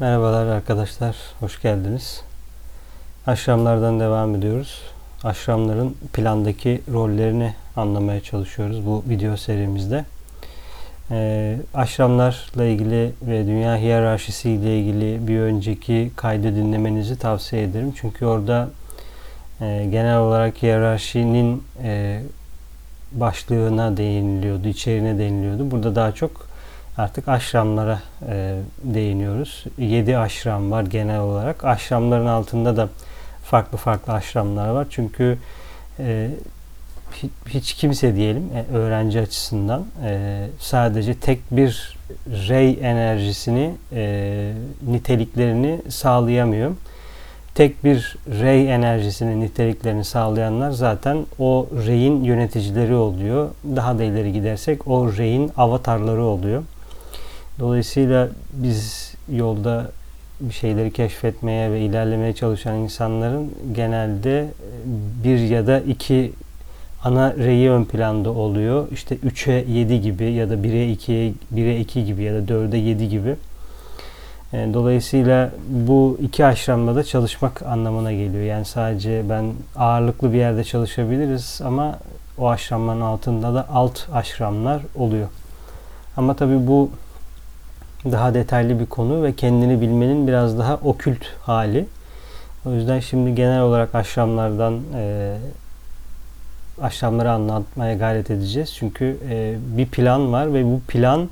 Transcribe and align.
Merhabalar 0.00 0.46
arkadaşlar, 0.46 1.16
hoş 1.40 1.62
geldiniz. 1.62 2.22
Aşramlardan 3.26 4.00
devam 4.00 4.34
ediyoruz. 4.34 4.82
Aşramların 5.24 5.96
plandaki 6.12 6.82
rollerini 6.92 7.54
anlamaya 7.76 8.20
çalışıyoruz 8.20 8.86
bu 8.86 9.04
video 9.08 9.36
serimizde. 9.36 10.04
Ee, 11.10 11.56
aşramlarla 11.74 12.64
ilgili 12.64 13.12
ve 13.22 13.46
dünya 13.46 13.76
hiyerarşisi 13.76 14.50
ile 14.50 14.78
ilgili 14.78 15.28
bir 15.28 15.40
önceki 15.40 16.10
kaydı 16.16 16.56
dinlemenizi 16.56 17.18
tavsiye 17.18 17.62
ederim. 17.62 17.94
Çünkü 18.00 18.26
orada 18.26 18.68
e, 19.60 19.88
genel 19.90 20.18
olarak 20.18 20.62
hiyerarşinin 20.62 21.62
e, 21.82 22.22
başlığına 23.12 23.96
değiniliyordu, 23.96 24.68
içeriğine 24.68 25.18
değiniliyordu. 25.18 25.70
Burada 25.70 25.94
daha 25.94 26.12
çok 26.12 26.45
artık 26.98 27.28
aşramlara 27.28 28.00
e, 28.28 28.54
değiniyoruz. 28.82 29.64
7 29.78 30.18
aşram 30.18 30.70
var 30.70 30.82
genel 30.82 31.20
olarak. 31.20 31.64
Aşramların 31.64 32.26
altında 32.26 32.76
da 32.76 32.88
farklı 33.44 33.78
farklı 33.78 34.12
aşramlar 34.12 34.68
var. 34.68 34.86
Çünkü 34.90 35.38
e, 35.98 36.30
hiç 37.48 37.74
kimse 37.74 38.16
diyelim 38.16 38.50
e, 38.54 38.76
öğrenci 38.76 39.20
açısından 39.20 39.86
e, 40.04 40.46
sadece 40.58 41.14
tek 41.14 41.40
bir 41.50 41.96
rey 42.28 42.78
enerjisini 42.82 43.74
e, 43.92 44.52
niteliklerini 44.88 45.80
sağlayamıyor. 45.88 46.70
Tek 47.54 47.84
bir 47.84 48.16
rey 48.26 48.74
enerjisinin 48.74 49.40
niteliklerini 49.40 50.04
sağlayanlar 50.04 50.70
zaten 50.70 51.26
o 51.38 51.68
reyin 51.86 52.24
yöneticileri 52.24 52.94
oluyor. 52.94 53.48
Daha 53.76 53.98
da 53.98 54.04
ileri 54.04 54.32
gidersek 54.32 54.88
o 54.88 55.12
reyin 55.12 55.52
avatarları 55.56 56.24
oluyor. 56.24 56.62
Dolayısıyla 57.60 58.28
biz 58.52 59.12
yolda 59.32 59.90
bir 60.40 60.54
şeyleri 60.54 60.92
keşfetmeye 60.92 61.70
ve 61.70 61.80
ilerlemeye 61.80 62.32
çalışan 62.32 62.74
insanların 62.74 63.52
genelde 63.74 64.48
bir 65.24 65.38
ya 65.38 65.66
da 65.66 65.80
iki 65.80 66.32
ana 67.04 67.34
reyi 67.34 67.70
ön 67.70 67.84
planda 67.84 68.30
oluyor. 68.30 68.88
İşte 68.92 69.16
3'e 69.16 69.72
7 69.72 70.00
gibi 70.00 70.24
ya 70.24 70.50
da 70.50 70.54
1'e 70.54 70.92
2'ye 70.94 71.32
1'e 71.54 71.80
2 71.80 72.04
gibi 72.04 72.22
ya 72.22 72.34
da 72.34 72.52
4'e 72.52 72.78
7 72.78 73.08
gibi. 73.08 73.36
E, 74.52 74.70
dolayısıyla 74.74 75.50
bu 75.68 76.18
iki 76.22 76.46
aşramda 76.46 76.96
da 76.96 77.04
çalışmak 77.04 77.62
anlamına 77.62 78.12
geliyor. 78.12 78.44
Yani 78.44 78.64
sadece 78.64 79.22
ben 79.30 79.52
ağırlıklı 79.76 80.32
bir 80.32 80.38
yerde 80.38 80.64
çalışabiliriz 80.64 81.60
ama 81.64 81.98
o 82.38 82.48
aşramların 82.48 83.00
altında 83.00 83.54
da 83.54 83.66
alt 83.72 84.08
aşramlar 84.12 84.82
oluyor. 84.94 85.28
Ama 86.16 86.34
tabii 86.34 86.66
bu 86.66 86.90
daha 88.12 88.34
detaylı 88.34 88.80
bir 88.80 88.86
konu 88.86 89.22
ve 89.22 89.32
kendini 89.32 89.80
bilmenin 89.80 90.28
biraz 90.28 90.58
daha 90.58 90.74
okült 90.74 91.24
hali. 91.42 91.86
O 92.66 92.72
yüzden 92.72 93.00
şimdi 93.00 93.34
genel 93.34 93.60
olarak 93.60 93.94
aşramlardan 93.94 94.80
e, 94.94 95.36
aşramları 96.82 97.30
anlatmaya 97.30 97.94
gayret 97.94 98.30
edeceğiz. 98.30 98.74
Çünkü 98.74 99.16
e, 99.30 99.54
bir 99.76 99.86
plan 99.86 100.32
var 100.32 100.54
ve 100.54 100.64
bu 100.64 100.80
plan 100.88 101.28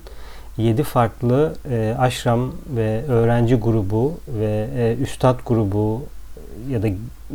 7 0.57 0.83
farklı 0.83 1.55
e, 1.71 1.95
aşram 1.99 2.53
ve 2.77 3.03
öğrenci 3.09 3.55
grubu 3.55 4.15
ve 4.29 4.69
e, 4.77 4.97
üstad 5.03 5.39
grubu 5.47 6.03
ya 6.71 6.83
da 6.83 6.87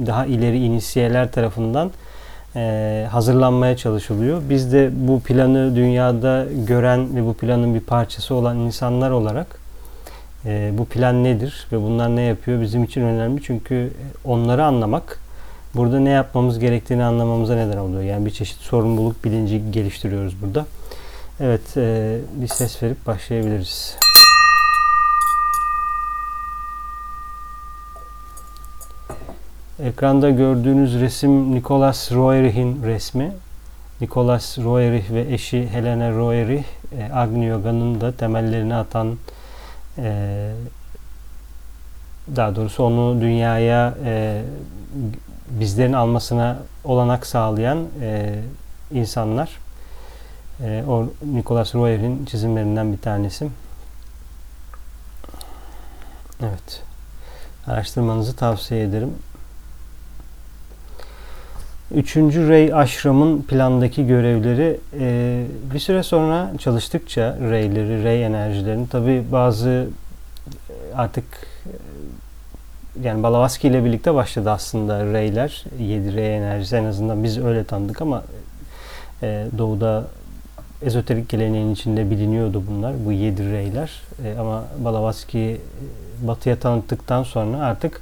daha 0.06 0.26
ileri 0.26 0.64
inisiyeler 0.64 1.32
tarafından 1.32 1.92
e, 2.55 3.08
hazırlanmaya 3.11 3.78
çalışılıyor. 3.78 4.42
Biz 4.50 4.73
de 4.73 4.89
bu 4.94 5.19
planı 5.19 5.75
dünyada 5.75 6.45
gören 6.67 7.16
ve 7.16 7.25
bu 7.25 7.33
planın 7.33 7.75
bir 7.75 7.80
parçası 7.80 8.36
olan 8.36 8.58
insanlar 8.58 9.11
olarak 9.11 9.59
e, 10.45 10.72
bu 10.77 10.86
plan 10.86 11.23
nedir 11.23 11.67
ve 11.72 11.81
bunlar 11.81 12.16
ne 12.16 12.22
yapıyor 12.22 12.61
bizim 12.61 12.83
için 12.83 13.02
önemli. 13.02 13.42
Çünkü 13.44 13.94
onları 14.25 14.66
anlamak 14.66 15.20
burada 15.75 16.00
ne 16.00 16.09
yapmamız 16.09 16.59
gerektiğini 16.59 17.03
anlamamıza 17.03 17.55
neden 17.55 17.77
oluyor. 17.77 18.02
Yani 18.02 18.25
bir 18.25 18.31
çeşit 18.31 18.58
sorumluluk 18.58 19.26
bilinci 19.26 19.71
geliştiriyoruz 19.71 20.42
burada. 20.42 20.66
Evet, 21.39 21.77
e, 21.77 22.17
bir 22.33 22.48
ses 22.48 22.83
verip 22.83 23.08
başlayabiliriz. 23.08 24.08
Ekranda 29.84 30.30
gördüğünüz 30.30 31.00
resim 31.02 31.56
Nicholas 31.56 32.12
Roerich'in 32.12 32.84
resmi. 32.84 33.32
Nicholas 34.02 34.58
Roerich 34.58 35.12
ve 35.12 35.34
eşi 35.34 35.70
Helena 35.70 36.12
Roerich, 36.12 36.66
e, 36.98 37.14
Agni 37.14 37.52
da 38.02 38.12
temellerini 38.12 38.76
atan 38.76 39.17
e, 39.98 40.52
daha 42.36 42.56
doğrusu 42.56 42.84
onu 42.84 43.22
dünyaya 43.22 43.94
e, 44.06 44.42
bizlerin 45.50 45.94
almasına 45.94 46.58
olanak 46.84 47.28
sağlayan 47.28 47.88
e, 48.02 48.36
insanlar. 48.92 49.50
O 50.88 51.06
Nicholas 51.34 51.76
Roeric'in 51.76 52.26
çizimlerinden 52.26 52.94
bir 52.94 52.98
tanesi. 52.98 53.50
Evet. 56.42 56.84
Araştırmanızı 57.67 58.36
tavsiye 58.36 58.84
ederim. 58.84 59.14
Üçüncü 61.95 62.50
Ray 62.50 62.73
Ashram'ın 62.73 63.42
plandaki 63.42 64.08
görevleri 64.08 64.80
e, 65.00 65.44
bir 65.73 65.80
süre 65.80 66.04
sonra 66.04 66.52
çalıştıkça 66.58 67.38
Ray'leri, 67.42 68.04
Ray 68.04 68.23
enerjilerini 68.23 68.88
tabi 68.88 69.23
bazı 69.32 69.88
e, 70.70 70.95
artık 70.95 71.23
e, 71.66 73.08
yani 73.08 73.23
Balavaski 73.23 73.67
ile 73.67 73.86
birlikte 73.86 74.14
başladı 74.14 74.52
aslında 74.52 75.14
Ray'ler. 75.14 75.66
7 75.80 76.16
Ray 76.16 76.38
enerjisi 76.38 76.76
en 76.76 76.86
azından 76.86 77.23
biz 77.23 77.38
öyle 77.38 77.64
tanıdık 77.64 78.02
ama 78.02 78.23
e, 79.23 79.45
doğuda 79.58 80.08
ezoterik 80.82 81.30
geleneğin 81.30 81.73
içinde 81.73 82.10
biliniyordu 82.11 82.64
bunlar. 82.70 82.94
Bu 83.05 83.11
7 83.11 83.54
Ray'ler. 83.54 84.02
E, 84.26 84.39
ama 84.39 84.64
Balavaski 84.83 85.39
e, 85.39 86.28
batıya 86.28 86.60
tanıttıktan 86.60 87.23
sonra 87.23 87.58
artık 87.58 88.02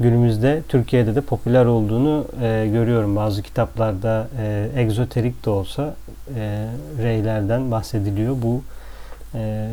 günümüzde 0.00 0.62
Türkiye'de 0.68 1.14
de 1.14 1.20
popüler 1.20 1.64
olduğunu 1.64 2.26
e, 2.42 2.68
görüyorum. 2.72 3.16
Bazı 3.16 3.42
kitaplarda 3.42 4.28
e, 4.40 4.68
egzoterik 4.76 5.44
de 5.44 5.50
olsa 5.50 5.94
e, 6.36 6.66
reylerden 7.02 7.70
bahsediliyor. 7.70 8.36
Bu 8.42 8.62
e, 9.34 9.68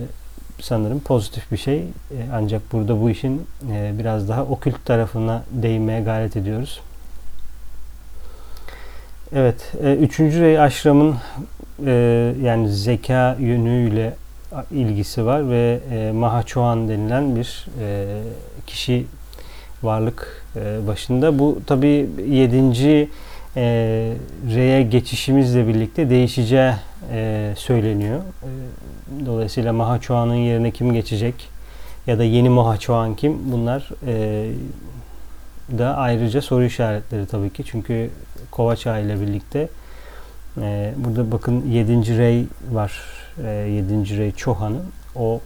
sanırım 0.62 1.00
pozitif 1.00 1.52
bir 1.52 1.58
şey. 1.58 1.80
E, 1.80 1.86
ancak 2.34 2.62
burada 2.72 3.02
bu 3.02 3.10
işin 3.10 3.48
e, 3.72 3.92
biraz 4.00 4.30
daha 4.30 4.44
okült 4.44 4.86
tarafına 4.86 5.44
değinmeye 5.52 6.02
gayret 6.02 6.38
ediyoruz. 6.38 6.82
Evet, 9.36 9.74
e, 9.84 9.96
üçüncü 9.96 10.42
rey 10.42 10.60
aşramın 10.60 11.16
e, 11.86 11.92
yani 12.44 12.70
zeka 12.70 13.36
yönüyle 13.40 14.14
ilgisi 14.72 15.26
var 15.26 15.50
ve 15.50 15.80
e, 15.92 16.12
Mahachohan 16.12 16.90
denilen 16.90 17.36
bir 17.36 17.68
e, 17.82 18.06
kişi 18.68 19.06
varlık 19.84 20.46
e, 20.56 20.88
başında. 20.88 21.40
Bu 21.40 21.60
tabi 21.68 22.10
7. 22.28 23.10
E, 23.58 24.14
R'ye 24.56 24.84
geçişimizle 24.84 25.68
birlikte 25.68 26.10
değişeceği 26.10 26.74
e, 27.12 27.54
söyleniyor. 27.58 28.20
E, 28.20 29.26
dolayısıyla 29.26 29.74
Mahachohan'ın 29.74 30.36
yerine 30.36 30.72
kim 30.72 30.94
geçecek 30.94 31.50
ya 32.08 32.20
da 32.20 32.24
yeni 32.24 32.50
Mahachohan 32.50 33.16
kim? 33.16 33.52
Bunlar 33.52 33.90
da 35.78 35.96
ayrıca 35.96 36.42
soru 36.42 36.64
işaretleri 36.64 37.26
tabii 37.26 37.50
ki. 37.50 37.64
Çünkü 37.66 38.10
Kovaça 38.52 39.00
ile 39.00 39.22
birlikte 39.22 39.70
burada 40.98 41.32
bakın 41.32 41.66
7. 41.70 42.18
Rey 42.18 42.46
var. 42.72 43.02
E, 43.46 43.50
7. 43.50 44.18
Rey 44.18 44.32
Chohan'ın. 44.32 44.84
O 45.16 45.42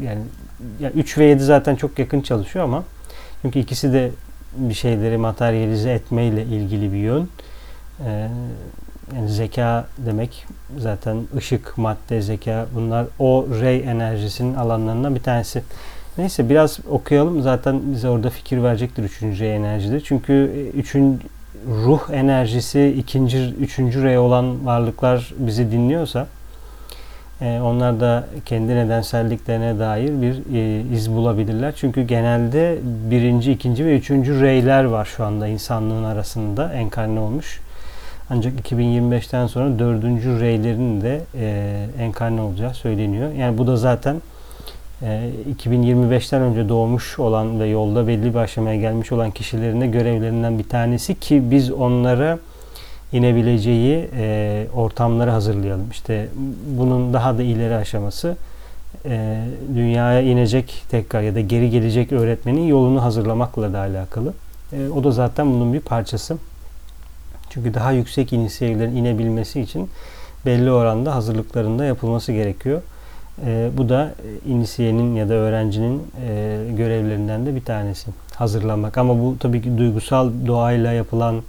yani, 0.00 0.22
yani 0.80 0.92
3 0.94 1.18
ve 1.18 1.24
7 1.24 1.44
zaten 1.44 1.76
çok 1.76 1.98
yakın 1.98 2.20
çalışıyor 2.20 2.64
ama 2.64 2.84
çünkü 3.42 3.58
ikisi 3.58 3.92
de 3.92 4.10
bir 4.56 4.74
şeyleri 4.74 5.16
materyalize 5.16 5.92
etmeyle 5.92 6.42
ilgili 6.42 6.92
bir 6.92 6.98
yön. 6.98 7.28
Ee, 8.06 8.28
yani 9.16 9.28
zeka 9.28 9.86
demek 9.98 10.46
zaten 10.78 11.16
ışık, 11.36 11.78
madde, 11.78 12.22
zeka 12.22 12.66
bunlar 12.74 13.06
o 13.18 13.46
ray 13.60 13.80
enerjisinin 13.80 14.54
alanlarından 14.54 15.14
bir 15.14 15.22
tanesi. 15.22 15.62
Neyse 16.18 16.48
biraz 16.48 16.78
okuyalım. 16.90 17.42
Zaten 17.42 17.80
bize 17.92 18.08
orada 18.08 18.30
fikir 18.30 18.62
verecektir 18.62 19.02
üçüncü 19.02 19.44
ray 19.44 19.56
enerjide. 19.56 20.00
Çünkü 20.00 20.52
üçün 20.74 21.20
ruh 21.68 22.10
enerjisi 22.12 22.94
ikinci, 22.98 23.54
üçüncü 23.60 24.02
ray 24.02 24.18
olan 24.18 24.66
varlıklar 24.66 25.34
bizi 25.38 25.72
dinliyorsa 25.72 26.26
e, 27.42 27.60
onlar 27.60 28.00
da 28.00 28.24
kendi 28.46 28.76
nedenselliklerine 28.76 29.78
dair 29.78 30.22
bir 30.22 30.54
e, 30.54 30.80
iz 30.94 31.10
bulabilirler. 31.10 31.74
Çünkü 31.76 32.02
genelde 32.02 32.78
birinci, 33.10 33.52
ikinci 33.52 33.84
ve 33.86 33.96
üçüncü 33.96 34.40
reyler 34.40 34.84
var 34.84 35.04
şu 35.04 35.24
anda 35.24 35.48
insanlığın 35.48 36.04
arasında 36.04 36.72
enkarne 36.72 37.20
olmuş. 37.20 37.60
Ancak 38.30 38.72
2025'ten 38.72 39.46
sonra 39.46 39.78
dördüncü 39.78 40.40
reylerin 40.40 41.00
de 41.00 41.20
e, 41.38 41.86
enkarne 41.98 42.40
olacağı 42.40 42.74
söyleniyor. 42.74 43.32
Yani 43.32 43.58
bu 43.58 43.66
da 43.66 43.76
zaten 43.76 44.16
e, 45.02 45.30
2025'ten 45.64 46.42
önce 46.42 46.68
doğmuş 46.68 47.18
olan 47.18 47.60
ve 47.60 47.66
yolda 47.66 48.06
belli 48.06 48.34
bir 48.34 48.38
aşamaya 48.38 48.76
gelmiş 48.76 49.12
olan 49.12 49.30
kişilerin 49.30 49.80
de 49.80 49.86
görevlerinden 49.86 50.58
bir 50.58 50.68
tanesi 50.68 51.20
ki 51.20 51.50
biz 51.50 51.72
onlara 51.72 52.38
inebileceği 53.12 54.08
e, 54.16 54.66
ortamları 54.74 55.30
hazırlayalım. 55.30 55.90
İşte 55.90 56.28
bunun 56.78 57.12
daha 57.12 57.38
da 57.38 57.42
ileri 57.42 57.74
aşaması 57.74 58.36
e, 59.04 59.44
dünyaya 59.74 60.20
inecek 60.20 60.82
tekrar 60.90 61.22
ya 61.22 61.34
da 61.34 61.40
geri 61.40 61.70
gelecek 61.70 62.12
öğretmenin 62.12 62.66
yolunu 62.66 63.02
hazırlamakla 63.02 63.72
da 63.72 63.78
alakalı. 63.78 64.32
E, 64.72 64.88
o 64.88 65.04
da 65.04 65.10
zaten 65.10 65.52
bunun 65.52 65.72
bir 65.72 65.80
parçası. 65.80 66.36
Çünkü 67.50 67.74
daha 67.74 67.92
yüksek 67.92 68.32
iniş 68.32 68.52
seviyelerin 68.52 68.96
inebilmesi 68.96 69.60
için 69.60 69.90
belli 70.46 70.72
oranda 70.72 71.14
hazırlıklarında 71.14 71.84
yapılması 71.84 72.32
gerekiyor. 72.32 72.82
E, 73.46 73.70
bu 73.76 73.88
da 73.88 74.14
inisiyenin 74.46 75.14
ya 75.14 75.28
da 75.28 75.34
öğrencinin 75.34 76.02
e, 76.28 76.58
görevlerinden 76.76 77.46
de 77.46 77.54
bir 77.54 77.64
tanesi. 77.64 78.10
Hazırlanmak. 78.34 78.98
Ama 78.98 79.18
bu 79.18 79.36
tabii 79.40 79.62
ki 79.62 79.78
duygusal 79.78 80.30
doğayla 80.46 80.92
yapılan 80.92 81.42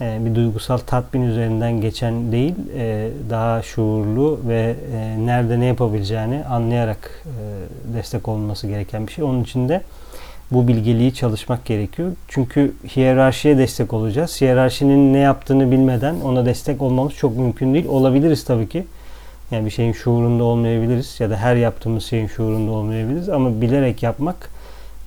e, 0.00 0.18
bir 0.24 0.34
duygusal 0.34 0.78
tatmin 0.78 1.22
üzerinden 1.22 1.80
geçen 1.80 2.32
değil, 2.32 2.54
e, 2.76 3.08
daha 3.30 3.62
şuurlu 3.62 4.40
ve 4.48 4.74
e, 4.94 5.26
nerede 5.26 5.60
ne 5.60 5.64
yapabileceğini 5.64 6.44
anlayarak 6.44 7.24
destek 7.94 8.28
olması 8.28 8.66
gereken 8.66 9.06
bir 9.06 9.12
şey. 9.12 9.24
Onun 9.24 9.42
için 9.42 9.68
de 9.68 9.82
bu 10.50 10.68
bilgeliği 10.68 11.14
çalışmak 11.14 11.64
gerekiyor. 11.64 12.12
Çünkü 12.28 12.72
hiyerarşiye 12.96 13.58
destek 13.58 13.92
olacağız. 13.92 14.40
Hiyerarşinin 14.40 15.14
ne 15.14 15.18
yaptığını 15.18 15.70
bilmeden 15.70 16.14
ona 16.20 16.46
destek 16.46 16.82
olmamız 16.82 17.14
çok 17.14 17.36
mümkün 17.36 17.74
değil. 17.74 17.86
Olabiliriz 17.88 18.44
tabii 18.44 18.68
ki. 18.68 18.84
Yani 19.50 19.66
bir 19.66 19.70
şeyin 19.70 19.92
şuurunda 19.92 20.44
olmayabiliriz 20.44 21.20
ya 21.20 21.30
da 21.30 21.36
her 21.36 21.56
yaptığımız 21.56 22.04
şeyin 22.04 22.26
şuurunda 22.26 22.70
olmayabiliriz 22.70 23.28
ama 23.28 23.60
bilerek 23.60 24.02
yapmak 24.02 24.50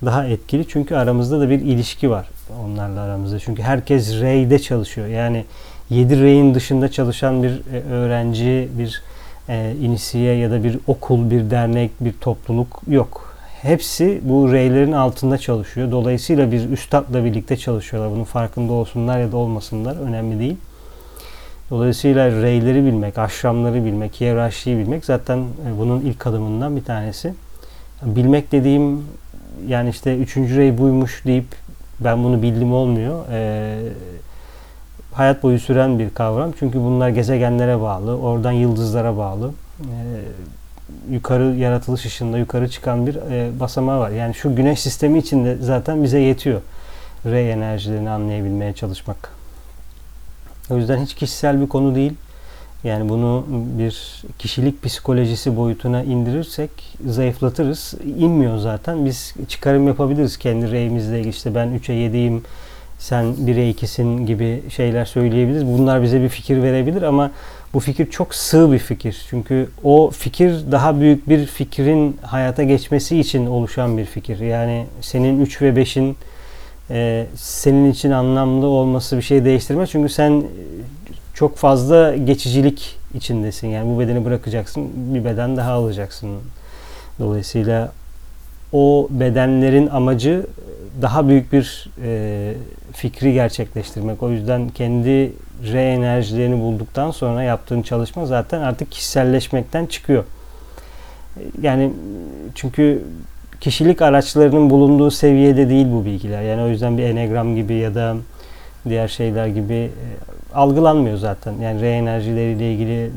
daha 0.06 0.26
etkili. 0.26 0.68
Çünkü 0.68 0.94
aramızda 0.94 1.40
da 1.40 1.50
bir 1.50 1.60
ilişki 1.60 2.10
var 2.10 2.28
onlarla 2.64 3.00
aramızda. 3.00 3.38
Çünkü 3.38 3.62
herkes 3.62 4.20
reyde 4.20 4.58
çalışıyor. 4.58 5.06
Yani 5.06 5.44
7 5.90 6.22
reyin 6.22 6.54
dışında 6.54 6.90
çalışan 6.90 7.42
bir 7.42 7.50
e, 7.50 7.80
öğrenci, 7.90 8.68
bir 8.78 9.02
e, 9.48 9.74
inisiye 9.80 10.34
ya 10.34 10.50
da 10.50 10.64
bir 10.64 10.78
okul, 10.86 11.30
bir 11.30 11.50
dernek, 11.50 11.90
bir 12.00 12.12
topluluk 12.12 12.82
yok. 12.88 13.34
Hepsi 13.62 14.20
bu 14.22 14.52
reylerin 14.52 14.92
altında 14.92 15.38
çalışıyor. 15.38 15.90
Dolayısıyla 15.90 16.52
bir 16.52 16.70
üstadla 16.70 17.24
birlikte 17.24 17.56
çalışıyorlar. 17.56 18.12
Bunun 18.12 18.24
farkında 18.24 18.72
olsunlar 18.72 19.20
ya 19.20 19.32
da 19.32 19.36
olmasınlar 19.36 19.96
önemli 19.96 20.38
değil. 20.38 20.56
Dolayısıyla 21.70 22.30
reyleri 22.30 22.84
bilmek, 22.84 23.18
aşramları 23.18 23.84
bilmek, 23.84 24.20
hiyerarşiyi 24.20 24.78
bilmek 24.78 25.04
zaten 25.04 25.38
e, 25.38 25.78
bunun 25.78 26.00
ilk 26.00 26.26
adımından 26.26 26.76
bir 26.76 26.84
tanesi. 26.84 27.34
Bilmek 28.02 28.52
dediğim 28.52 29.04
yani 29.66 29.90
işte 29.90 30.16
üçüncü 30.16 30.56
rey 30.56 30.78
buymuş 30.78 31.24
deyip 31.26 31.46
ben 32.00 32.24
bunu 32.24 32.42
bildim 32.42 32.72
olmuyor. 32.72 33.24
Ee, 33.30 33.78
hayat 35.12 35.42
boyu 35.42 35.58
süren 35.58 35.98
bir 35.98 36.10
kavram. 36.10 36.52
Çünkü 36.58 36.78
bunlar 36.78 37.08
gezegenlere 37.08 37.80
bağlı, 37.80 38.18
oradan 38.18 38.52
yıldızlara 38.52 39.16
bağlı. 39.16 39.50
Ee, 39.80 39.84
yukarı 41.10 41.44
yaratılış 41.44 42.06
ışığında 42.06 42.38
yukarı 42.38 42.70
çıkan 42.70 43.06
bir 43.06 43.14
e, 43.14 43.60
basamağı 43.60 44.00
var. 44.00 44.10
Yani 44.10 44.34
şu 44.34 44.56
güneş 44.56 44.80
sistemi 44.80 45.18
içinde 45.18 45.56
zaten 45.56 46.02
bize 46.02 46.18
yetiyor. 46.18 46.60
Rey 47.26 47.52
enerjilerini 47.52 48.10
anlayabilmeye 48.10 48.72
çalışmak. 48.72 49.30
O 50.70 50.76
yüzden 50.76 51.04
hiç 51.04 51.14
kişisel 51.14 51.60
bir 51.60 51.68
konu 51.68 51.94
değil. 51.94 52.12
Yani 52.84 53.08
bunu 53.08 53.44
bir 53.78 54.22
kişilik 54.38 54.82
psikolojisi 54.82 55.56
boyutuna 55.56 56.02
indirirsek 56.02 56.70
zayıflatırız. 57.06 57.94
İnmiyor 58.18 58.58
zaten. 58.58 59.06
Biz 59.06 59.34
çıkarım 59.48 59.88
yapabiliriz 59.88 60.36
kendi 60.36 60.70
reyimizle 60.70 61.20
işte 61.20 61.54
ben 61.54 61.68
3'e 61.68 61.94
7'yim 61.94 62.42
sen 62.98 63.24
1'e 63.24 63.70
2'sin 63.70 64.26
gibi 64.26 64.62
şeyler 64.70 65.04
söyleyebiliriz. 65.04 65.66
Bunlar 65.66 66.02
bize 66.02 66.22
bir 66.22 66.28
fikir 66.28 66.62
verebilir 66.62 67.02
ama 67.02 67.30
bu 67.74 67.80
fikir 67.80 68.10
çok 68.10 68.34
sığ 68.34 68.72
bir 68.72 68.78
fikir. 68.78 69.26
Çünkü 69.30 69.68
o 69.84 70.10
fikir 70.10 70.72
daha 70.72 71.00
büyük 71.00 71.28
bir 71.28 71.46
fikrin 71.46 72.16
hayata 72.22 72.62
geçmesi 72.62 73.20
için 73.20 73.46
oluşan 73.46 73.98
bir 73.98 74.04
fikir. 74.04 74.38
Yani 74.38 74.86
senin 75.00 75.40
3 75.40 75.62
ve 75.62 75.68
5'in 75.68 76.16
e, 76.90 77.26
senin 77.36 77.92
için 77.92 78.10
anlamlı 78.10 78.66
olması 78.66 79.16
bir 79.16 79.22
şey 79.22 79.44
değiştirmez. 79.44 79.90
Çünkü 79.90 80.08
sen 80.08 80.44
çok 81.34 81.56
fazla 81.56 82.16
geçicilik 82.16 82.96
içindesin. 83.14 83.68
Yani 83.68 83.94
bu 83.94 84.00
bedeni 84.00 84.24
bırakacaksın, 84.24 84.90
bir 85.14 85.24
beden 85.24 85.56
daha 85.56 85.72
alacaksın. 85.72 86.30
Dolayısıyla 87.18 87.92
o 88.72 89.08
bedenlerin 89.10 89.86
amacı 89.86 90.46
daha 91.02 91.28
büyük 91.28 91.52
bir 91.52 91.90
e, 92.02 92.54
fikri 92.92 93.32
gerçekleştirmek. 93.32 94.22
O 94.22 94.30
yüzden 94.30 94.68
kendi 94.68 95.32
re 95.72 95.82
enerjilerini 95.82 96.60
bulduktan 96.60 97.10
sonra 97.10 97.42
yaptığın 97.42 97.82
çalışma 97.82 98.26
zaten 98.26 98.60
artık 98.60 98.90
kişiselleşmekten 98.90 99.86
çıkıyor. 99.86 100.24
Yani 101.62 101.90
çünkü 102.54 103.02
kişilik 103.60 104.02
araçlarının 104.02 104.70
bulunduğu 104.70 105.10
seviyede 105.10 105.68
değil 105.68 105.86
bu 105.92 106.04
bilgiler. 106.04 106.42
Yani 106.42 106.62
o 106.62 106.68
yüzden 106.68 106.98
bir 106.98 107.02
enegram 107.02 107.56
gibi 107.56 107.74
ya 107.74 107.94
da 107.94 108.16
diğer 108.88 109.08
şeyler 109.08 109.46
gibi 109.46 109.74
e, 109.74 109.90
algılanmıyor 110.54 111.16
zaten. 111.16 111.52
Yani 111.52 111.80
re 111.80 111.90
enerjileriyle 111.90 112.72
ilgili 112.72 113.10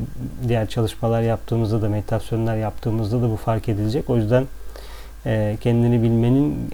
diğer 0.48 0.68
çalışmalar 0.68 1.22
yaptığımızda 1.22 1.82
da 1.82 1.88
meditasyonlar 1.88 2.56
yaptığımızda 2.56 3.22
da 3.22 3.30
bu 3.30 3.36
fark 3.36 3.68
edilecek. 3.68 4.10
O 4.10 4.16
yüzden 4.16 4.44
e, 5.26 5.56
kendini 5.60 6.02
bilmenin 6.02 6.70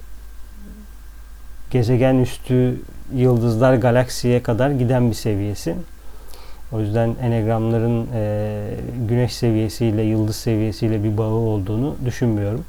gezegen 1.71 2.15
üstü 2.15 2.81
yıldızlar 3.15 3.75
galaksiye 3.75 4.43
kadar 4.43 4.71
giden 4.71 5.11
bir 5.11 5.17
seviyesi. 5.17 5.75
O 6.73 6.81
yüzden 6.81 7.15
enegramların 7.23 8.09
e, 8.15 8.61
güneş 9.09 9.35
seviyesiyle, 9.37 10.03
yıldız 10.03 10.37
seviyesiyle 10.37 11.05
bir 11.05 11.19
bağı 11.19 11.35
olduğunu 11.35 11.97
düşünmüyorum. 12.05 12.65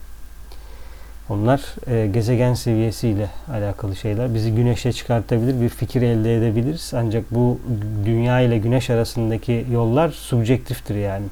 Onlar 1.29 1.61
e, 1.87 2.07
gezegen 2.07 2.53
seviyesiyle 2.53 3.29
alakalı 3.51 3.95
şeyler. 3.95 4.33
Bizi 4.33 4.55
güneşe 4.55 4.93
çıkartabilir, 4.93 5.61
bir 5.61 5.69
fikir 5.69 6.01
elde 6.01 6.35
edebiliriz. 6.37 6.91
Ancak 6.95 7.23
bu 7.31 7.59
dünya 8.05 8.39
ile 8.39 8.57
güneş 8.57 8.89
arasındaki 8.89 9.65
yollar 9.71 10.09
subjektiftir 10.09 10.95
yani. 10.95 11.25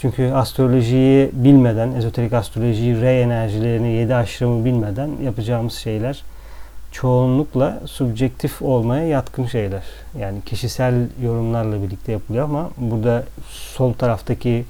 Çünkü 0.00 0.32
astrolojiyi 0.32 1.30
bilmeden, 1.32 1.92
ezoterik 1.92 2.32
astrolojiyi, 2.32 3.00
re 3.00 3.20
enerjilerini, 3.20 3.92
yedi 3.92 4.14
aşramı 4.14 4.64
bilmeden 4.64 5.10
yapacağımız 5.22 5.74
şeyler 5.74 6.22
çoğunlukla 6.92 7.80
subjektif 7.86 8.62
olmaya 8.62 9.06
yatkın 9.06 9.46
şeyler. 9.46 9.82
Yani 10.18 10.42
kişisel 10.46 10.94
yorumlarla 11.22 11.82
birlikte 11.82 12.12
yapılıyor 12.12 12.44
ama 12.44 12.70
burada 12.76 13.24
sol 13.48 13.92
taraftaki 13.92 14.64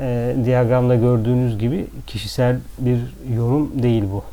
e, 0.00 0.36
diyagramda 0.44 0.96
gördüğünüz 0.96 1.58
gibi 1.58 1.86
kişisel 2.06 2.58
bir 2.78 2.98
yorum 3.36 3.82
değil 3.82 4.04
bu. 4.12 4.24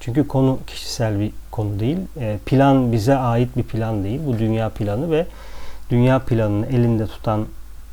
Çünkü 0.00 0.28
konu 0.28 0.58
kişisel 0.66 1.20
bir 1.20 1.32
konu 1.50 1.80
değil. 1.80 1.98
E, 2.20 2.38
plan 2.46 2.92
bize 2.92 3.16
ait 3.16 3.56
bir 3.56 3.62
plan 3.62 4.04
değil. 4.04 4.20
Bu 4.26 4.38
dünya 4.38 4.68
planı 4.68 5.10
ve 5.10 5.26
dünya 5.90 6.18
planını 6.18 6.66
elinde 6.66 7.06
tutan 7.06 7.46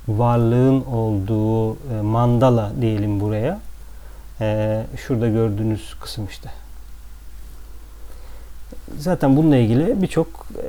varlığın 0.07 0.85
olduğu 0.85 1.73
e, 1.73 2.01
mandala 2.01 2.71
diyelim 2.81 3.19
buraya. 3.19 3.59
E, 4.41 4.81
şurada 4.97 5.27
gördüğünüz 5.27 5.95
kısım 6.01 6.27
işte. 6.29 6.49
Zaten 8.97 9.37
bununla 9.37 9.57
ilgili 9.57 10.01
birçok 10.01 10.27
e, 10.57 10.65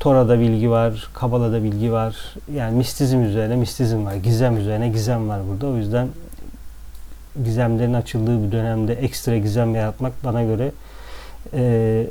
Tora'da 0.00 0.40
bilgi 0.40 0.70
var, 0.70 1.08
Kabala'da 1.14 1.62
bilgi 1.62 1.92
var. 1.92 2.34
Yani 2.54 2.76
mistizm 2.76 3.20
üzerine 3.20 3.56
mistizm 3.56 4.04
var, 4.04 4.14
gizem 4.14 4.56
üzerine 4.56 4.88
gizem 4.88 5.28
var 5.28 5.40
burada. 5.50 5.66
O 5.66 5.76
yüzden 5.76 6.08
gizemlerin 7.44 7.94
açıldığı 7.94 8.46
bir 8.46 8.52
dönemde 8.52 8.92
ekstra 8.94 9.38
gizem 9.38 9.74
yaratmak 9.74 10.12
bana 10.24 10.42
göre 10.42 10.72
e, 11.54 12.06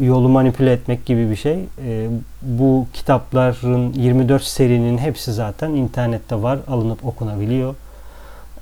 yolu 0.00 0.28
manipüle 0.28 0.72
etmek 0.72 1.06
gibi 1.06 1.30
bir 1.30 1.36
şey. 1.36 1.64
E, 1.86 2.08
bu 2.42 2.86
kitapların 2.92 3.92
24 3.92 4.42
serinin 4.42 4.98
hepsi 4.98 5.32
zaten 5.32 5.70
internette 5.70 6.42
var, 6.42 6.58
alınıp 6.68 7.06
okunabiliyor. 7.06 7.74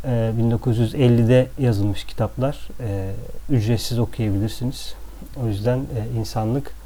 E, 0.05 0.33
1950'de 0.41 1.47
yazılmış 1.59 2.05
kitaplar. 2.05 2.69
E, 2.81 3.11
ücretsiz 3.51 3.99
okuyabilirsiniz. 3.99 4.95
O 5.45 5.47
yüzden 5.47 5.79
e, 5.79 6.19
insanlık 6.19 6.80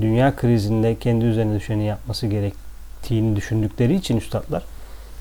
dünya 0.00 0.36
krizinde 0.36 0.98
kendi 0.98 1.24
üzerine 1.24 1.54
düşeni 1.54 1.84
yapması 1.84 2.26
gerektiğini 2.26 3.36
düşündükleri 3.36 3.94
için 3.94 4.16
üstadlar 4.16 4.62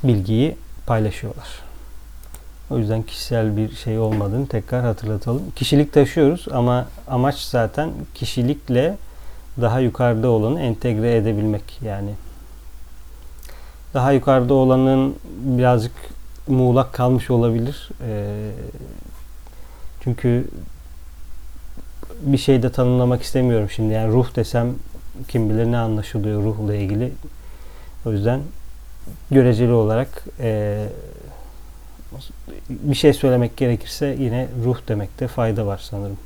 bilgiyi 0.04 0.58
paylaşıyorlar. 0.86 1.48
O 2.72 2.78
yüzden 2.78 3.02
kişisel 3.02 3.58
bir 3.58 3.76
şey 3.76 4.00
olmadığını 4.00 4.48
tekrar 4.48 4.82
hatırlatalım. 4.84 5.44
Kişilik 5.56 5.94
taşıyoruz 5.94 6.46
ama 6.52 6.88
amaç 7.08 7.40
zaten 7.40 7.92
kişilikle 8.16 8.98
daha 9.62 9.80
yukarıda 9.80 10.30
olanı 10.30 10.62
entegre 10.62 11.16
edebilmek. 11.16 11.80
Yani 11.82 12.10
daha 13.94 14.12
yukarıda 14.12 14.54
olanın 14.54 15.16
birazcık 15.44 15.92
muğlak 16.48 16.94
kalmış 16.94 17.32
olabilir. 17.32 17.90
E, 18.08 18.36
çünkü 20.04 20.48
bir 22.22 22.38
şey 22.38 22.64
de 22.64 22.72
tanımlamak 22.72 23.22
istemiyorum 23.22 23.70
şimdi. 23.70 23.94
Yani 23.94 24.12
ruh 24.14 24.36
desem 24.36 24.76
kim 25.28 25.50
bilir 25.50 25.66
ne 25.66 25.78
anlaşılıyor 25.78 26.44
ruhla 26.44 26.76
ilgili. 26.76 27.12
O 28.06 28.12
yüzden 28.12 28.40
göreceli 29.32 29.72
olarak 29.72 30.26
e, 30.40 30.86
bir 32.70 32.96
şey 32.96 33.14
söylemek 33.14 33.58
gerekirse 33.58 34.16
yine 34.20 34.48
ruh 34.64 34.78
demekte 34.88 35.28
fayda 35.28 35.66
var 35.66 35.82
sanırım. 35.90 36.18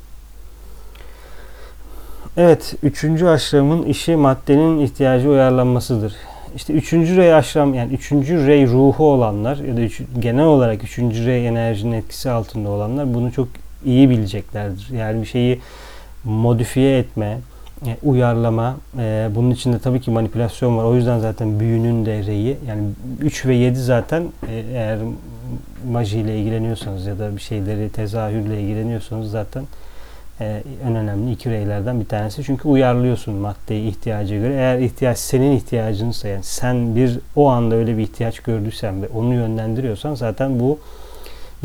Evet, 2.36 2.74
üçüncü 2.82 3.26
aşramın 3.26 3.82
işi 3.82 4.16
maddenin 4.16 4.78
ihtiyacı 4.78 5.28
uyarlanmasıdır. 5.30 6.16
İşte 6.56 6.72
üçüncü 6.72 7.16
rey 7.16 7.34
aşram 7.34 7.74
yani 7.74 7.92
üçüncü 7.94 8.46
rey 8.46 8.66
ruhu 8.66 9.12
olanlar 9.12 9.56
ya 9.56 9.76
da 9.76 9.80
üç, 9.80 10.00
genel 10.18 10.44
olarak 10.44 10.84
üçüncü 10.84 11.26
rey 11.26 11.48
enerjinin 11.48 11.92
etkisi 11.92 12.30
altında 12.30 12.68
olanlar 12.68 13.14
bunu 13.14 13.32
çok 13.32 13.48
iyi 13.84 14.10
bileceklerdir. 14.10 14.88
Yani 14.90 15.22
bir 15.22 15.26
şeyi 15.26 15.60
modifiye 16.24 16.98
etme, 16.98 17.38
e, 17.86 17.96
uyarlama, 18.02 18.76
e, 18.98 19.28
bunun 19.34 19.50
içinde 19.50 19.78
tabii 19.78 20.00
ki 20.00 20.10
manipülasyon 20.10 20.76
var. 20.76 20.84
O 20.84 20.94
yüzden 20.94 21.18
zaten 21.18 21.60
büyünün 21.60 22.06
de 22.06 22.26
reyi 22.26 22.56
yani 22.68 22.82
3 23.20 23.46
ve 23.46 23.54
7 23.54 23.80
zaten 23.80 24.22
e, 24.48 24.64
eğer 24.72 24.98
maji 25.90 26.18
ile 26.18 26.38
ilgileniyorsanız 26.38 27.06
ya 27.06 27.18
da 27.18 27.36
bir 27.36 27.40
şeyleri 27.40 27.90
tezahürle 27.90 28.60
ilgileniyorsanız 28.60 29.30
zaten 29.30 29.64
en 30.84 30.94
önemli 30.96 31.32
iki 31.32 31.50
reylerden 31.50 32.00
bir 32.00 32.04
tanesi. 32.04 32.44
Çünkü 32.44 32.68
uyarlıyorsun 32.68 33.34
maddeyi 33.34 33.88
ihtiyaca 33.88 34.36
göre. 34.36 34.54
Eğer 34.54 34.78
ihtiyaç 34.78 35.18
senin 35.18 35.56
ihtiyacınsa 35.56 36.28
yani 36.28 36.42
sen 36.42 36.96
bir 36.96 37.18
o 37.36 37.48
anda 37.48 37.74
öyle 37.74 37.96
bir 37.96 38.02
ihtiyaç 38.02 38.40
gördüysen 38.40 39.02
ve 39.02 39.08
onu 39.08 39.34
yönlendiriyorsan 39.34 40.14
zaten 40.14 40.60
bu 40.60 40.78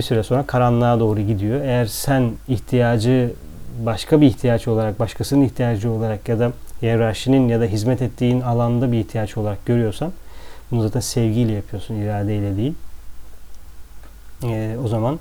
bir 0.01 0.05
süre 0.05 0.24
sonra 0.24 0.48
karanlığa 0.48 1.00
doğru 1.00 1.22
gidiyor. 1.22 1.62
Eğer 1.62 1.86
sen 1.86 2.31
ihtiyacı 2.48 3.34
başka 3.86 4.22
bir 4.22 4.27
ihtiyaç 4.27 4.67
olarak, 4.67 5.00
başkasının 5.00 5.46
ihtiyacı 5.46 5.91
olarak 5.91 6.29
ya 6.29 6.39
da 6.39 6.51
hiyerarşinin 6.81 7.48
ya 7.48 7.62
da 7.62 7.65
hizmet 7.65 8.01
ettiğin 8.01 8.41
alanda 8.41 8.91
bir 8.91 9.00
ihtiyaç 9.00 9.38
olarak 9.38 9.65
görüyorsan 9.65 10.12
bunu 10.72 10.81
zaten 10.81 11.00
sevgiyle 11.00 11.51
yapıyorsun, 11.51 11.96
iradeyle 11.96 12.58
değil. 12.58 12.74
E, 14.43 14.77
o 14.86 14.88
zaman 14.88 15.20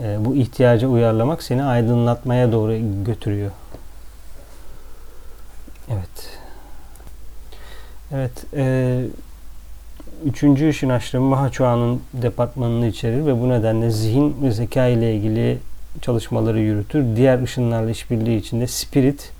e, 0.00 0.24
bu 0.24 0.36
ihtiyaca 0.36 0.88
uyarlamak 0.88 1.42
seni 1.42 1.64
aydınlatmaya 1.64 2.52
doğru 2.52 3.04
götürüyor. 3.04 3.50
Evet. 5.90 6.38
Evet. 8.12 8.44
E, 8.54 9.04
üçüncü 10.24 10.68
işin 10.68 10.88
aşramı 10.88 11.26
Mahaçoğan'ın 11.26 12.00
departmanını 12.12 12.86
içerir 12.86 13.26
ve 13.26 13.40
bu 13.40 13.48
nedenle 13.48 13.90
zihin 13.90 14.36
ve 14.42 14.50
zeka 14.50 14.86
ile 14.86 15.14
ilgili 15.14 15.58
çalışmaları 16.02 16.60
yürütür. 16.60 17.16
Diğer 17.16 17.42
ışınlarla 17.42 17.90
işbirliği 17.90 18.38
içinde 18.38 18.66
spirit 18.66 19.32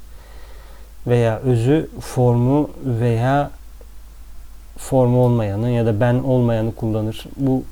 veya 1.06 1.38
özü, 1.38 1.90
formu 2.00 2.70
veya 2.84 3.50
formu 4.76 5.24
olmayanı 5.24 5.70
ya 5.70 5.86
da 5.86 6.00
ben 6.00 6.14
olmayanı 6.14 6.74
kullanır. 6.74 7.24
Bu 7.36 7.64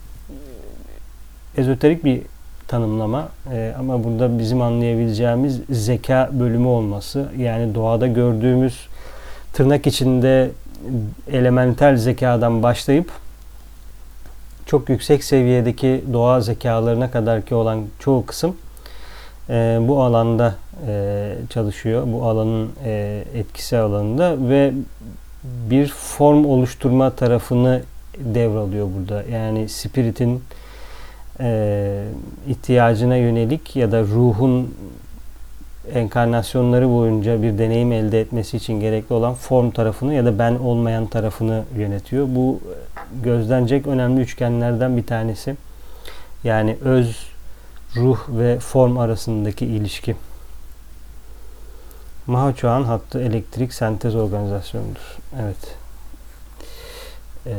ezoterik 1.56 2.04
bir 2.04 2.22
tanımlama 2.68 3.28
ee, 3.52 3.74
ama 3.78 4.04
burada 4.04 4.38
bizim 4.38 4.62
anlayabileceğimiz 4.62 5.60
zeka 5.70 6.30
bölümü 6.32 6.66
olması 6.66 7.28
yani 7.38 7.74
doğada 7.74 8.06
gördüğümüz 8.06 8.88
tırnak 9.52 9.86
içinde 9.86 10.50
elementel 11.30 11.96
zekadan 11.96 12.62
başlayıp 12.62 13.10
çok 14.66 14.88
yüksek 14.88 15.24
seviyedeki 15.24 16.04
doğa 16.12 16.40
zekalarına 16.40 17.10
kadar 17.10 17.42
ki 17.42 17.54
olan 17.54 17.84
çoğu 17.98 18.26
kısım 18.26 18.56
e, 19.50 19.78
bu 19.80 20.02
alanda 20.02 20.54
e, 20.86 21.34
çalışıyor. 21.50 22.02
Bu 22.06 22.24
alanın 22.24 22.70
e, 22.84 23.24
etkisi 23.34 23.78
alanında 23.78 24.36
ve 24.48 24.72
bir 25.44 25.88
form 25.88 26.44
oluşturma 26.44 27.10
tarafını 27.10 27.82
devralıyor 28.18 28.88
burada. 28.98 29.22
Yani 29.22 29.68
spiritin 29.68 30.42
e, 31.40 32.04
ihtiyacına 32.48 33.16
yönelik 33.16 33.76
ya 33.76 33.92
da 33.92 34.02
ruhun 34.02 34.74
enkarnasyonları 35.94 36.88
boyunca 36.88 37.42
bir 37.42 37.58
deneyim 37.58 37.92
elde 37.92 38.20
etmesi 38.20 38.56
için 38.56 38.80
gerekli 38.80 39.12
olan 39.12 39.34
form 39.34 39.70
tarafını 39.70 40.14
ya 40.14 40.24
da 40.24 40.38
ben 40.38 40.54
olmayan 40.54 41.06
tarafını 41.06 41.64
yönetiyor. 41.76 42.26
Bu 42.30 42.60
gözlenecek 43.22 43.86
önemli 43.86 44.20
üçgenlerden 44.20 44.96
bir 44.96 45.06
tanesi. 45.06 45.56
Yani 46.44 46.76
öz, 46.84 47.26
ruh 47.96 48.18
ve 48.28 48.58
form 48.58 48.98
arasındaki 48.98 49.66
ilişki. 49.66 50.16
Mahaçoğan 52.26 52.82
hattı 52.82 53.22
elektrik 53.22 53.74
sentez 53.74 54.14
organizasyonudur. 54.14 55.16
Evet. 55.42 55.76
Ee, 57.46 57.52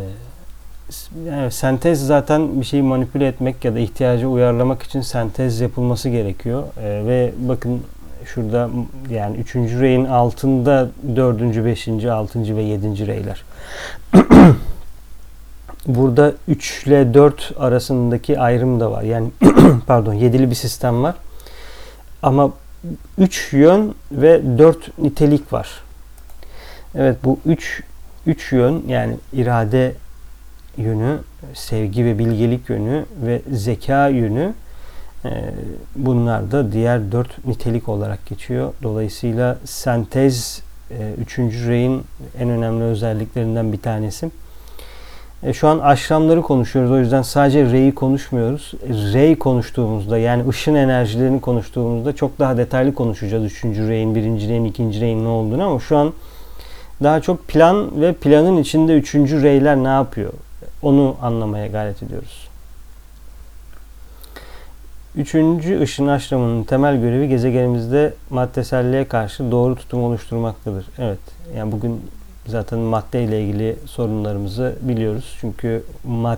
yani 1.27 1.51
sentez 1.51 2.05
zaten 2.05 2.61
bir 2.61 2.65
şeyi 2.65 2.83
manipüle 2.83 3.27
etmek 3.27 3.65
ya 3.65 3.75
da 3.75 3.79
ihtiyacı 3.79 4.29
uyarlamak 4.29 4.83
için 4.83 5.01
sentez 5.01 5.59
yapılması 5.59 6.09
gerekiyor. 6.09 6.63
Ee, 6.77 7.07
ve 7.07 7.33
bakın 7.37 7.83
şurada 8.33 8.69
yani 9.09 9.37
üçüncü 9.37 9.81
reyin 9.81 10.05
altında 10.05 10.89
dördüncü, 11.15 11.65
beşinci, 11.65 12.11
altıncı 12.11 12.55
ve 12.55 12.61
yedinci 12.61 13.07
reyler. 13.07 13.43
Burada 15.87 16.33
3 16.47 16.83
ile 16.87 17.13
4 17.13 17.51
arasındaki 17.59 18.39
ayrım 18.39 18.79
da 18.79 18.91
var. 18.91 19.03
Yani 19.03 19.31
pardon 19.87 20.13
yedili 20.13 20.49
bir 20.49 20.55
sistem 20.55 21.03
var. 21.03 21.15
Ama 22.23 22.51
3 23.17 23.53
yön 23.53 23.95
ve 24.11 24.57
4 24.57 24.97
nitelik 24.97 25.53
var. 25.53 25.69
Evet 26.95 27.17
bu 27.23 27.39
3 27.45 27.83
3 28.27 28.51
yön 28.51 28.83
yani 28.87 29.17
irade 29.33 29.95
yönü, 30.77 31.17
sevgi 31.53 32.05
ve 32.05 32.19
bilgelik 32.19 32.69
yönü 32.69 33.05
ve 33.25 33.41
zeka 33.51 34.07
yönü 34.07 34.53
bunlar 35.95 36.51
da 36.51 36.71
diğer 36.71 37.11
dört 37.11 37.45
nitelik 37.45 37.89
olarak 37.89 38.25
geçiyor. 38.25 38.73
Dolayısıyla 38.83 39.57
sentez 39.65 40.61
e, 40.91 41.13
üçüncü 41.21 41.67
reyin 41.67 42.03
en 42.39 42.49
önemli 42.49 42.83
özelliklerinden 42.83 43.73
bir 43.73 43.81
tanesi. 43.81 44.31
E, 45.43 45.53
şu 45.53 45.67
an 45.67 45.79
aşramları 45.79 46.41
konuşuyoruz. 46.41 46.91
O 46.91 46.99
yüzden 46.99 47.21
sadece 47.21 47.71
reyi 47.71 47.95
konuşmuyoruz. 47.95 48.73
Rey 49.13 49.39
konuştuğumuzda 49.39 50.17
yani 50.17 50.49
ışın 50.49 50.75
enerjilerini 50.75 51.41
konuştuğumuzda 51.41 52.15
çok 52.15 52.39
daha 52.39 52.57
detaylı 52.57 52.93
konuşacağız. 52.93 53.45
Üçüncü 53.45 53.87
reyin, 53.87 54.15
birinci 54.15 54.47
reyin, 54.47 54.65
ikinci 54.65 55.01
reyin 55.01 55.23
ne 55.23 55.27
olduğunu 55.27 55.63
ama 55.63 55.79
şu 55.79 55.97
an 55.97 56.13
daha 57.03 57.21
çok 57.21 57.47
plan 57.47 58.01
ve 58.01 58.13
planın 58.13 58.57
içinde 58.57 58.93
üçüncü 58.93 59.43
reyler 59.43 59.75
ne 59.75 59.87
yapıyor? 59.87 60.33
Onu 60.81 61.15
anlamaya 61.21 61.67
gayret 61.67 62.03
ediyoruz. 62.03 62.46
Üçüncü 65.17 65.81
ışın 65.81 66.07
aşramının 66.07 66.63
temel 66.63 67.01
görevi 67.01 67.29
gezegenimizde 67.29 68.13
maddeselliğe 68.29 69.05
karşı 69.05 69.51
doğru 69.51 69.75
tutum 69.75 70.03
oluşturmaktadır. 70.03 70.85
Evet, 70.97 71.19
yani 71.57 71.71
bugün 71.71 72.01
zaten 72.47 72.79
madde 72.79 73.23
ile 73.23 73.41
ilgili 73.41 73.75
sorunlarımızı 73.85 74.75
biliyoruz. 74.81 75.37
Çünkü 75.41 75.83
mad 76.03 76.37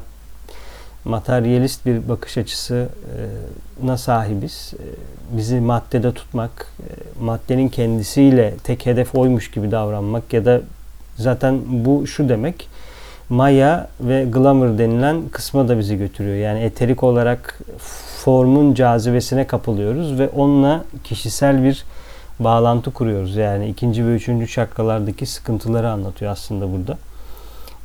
materyalist 1.06 1.86
bir 1.86 2.10
bakış 2.10 2.38
açısına 2.38 3.98
sahibiz. 3.98 4.74
Bizi 5.32 5.60
maddede 5.60 6.14
tutmak, 6.14 6.74
maddenin 7.22 7.70
kendisiyle 7.70 8.54
tek 8.64 8.86
hedef 8.86 9.16
oymuş 9.16 9.52
gibi 9.52 9.72
davranmak 9.72 10.34
ya 10.34 10.46
da 10.46 10.62
zaten 11.18 11.60
bu 11.68 12.08
şu 12.08 12.30
demek 12.30 12.68
maya 13.30 13.88
ve 14.02 14.26
glamour 14.26 14.78
denilen 14.78 15.22
kısma 15.32 15.68
da 15.68 15.80
bizi 15.80 15.98
götürüyor. 15.98 16.36
Yani 16.36 16.60
eterik 16.60 17.04
olarak 17.04 17.60
formun 18.24 18.74
cazibesine 18.74 19.48
kapılıyoruz 19.48 20.20
ve 20.20 20.30
onunla 20.30 20.84
kişisel 21.04 21.64
bir 21.64 21.86
bağlantı 22.40 22.92
kuruyoruz. 22.92 23.36
Yani 23.36 23.68
ikinci 23.68 24.08
ve 24.08 24.16
üçüncü 24.16 24.48
çakralardaki 24.48 25.26
sıkıntıları 25.26 25.90
anlatıyor 25.90 26.32
aslında 26.32 26.74
burada. 26.74 26.98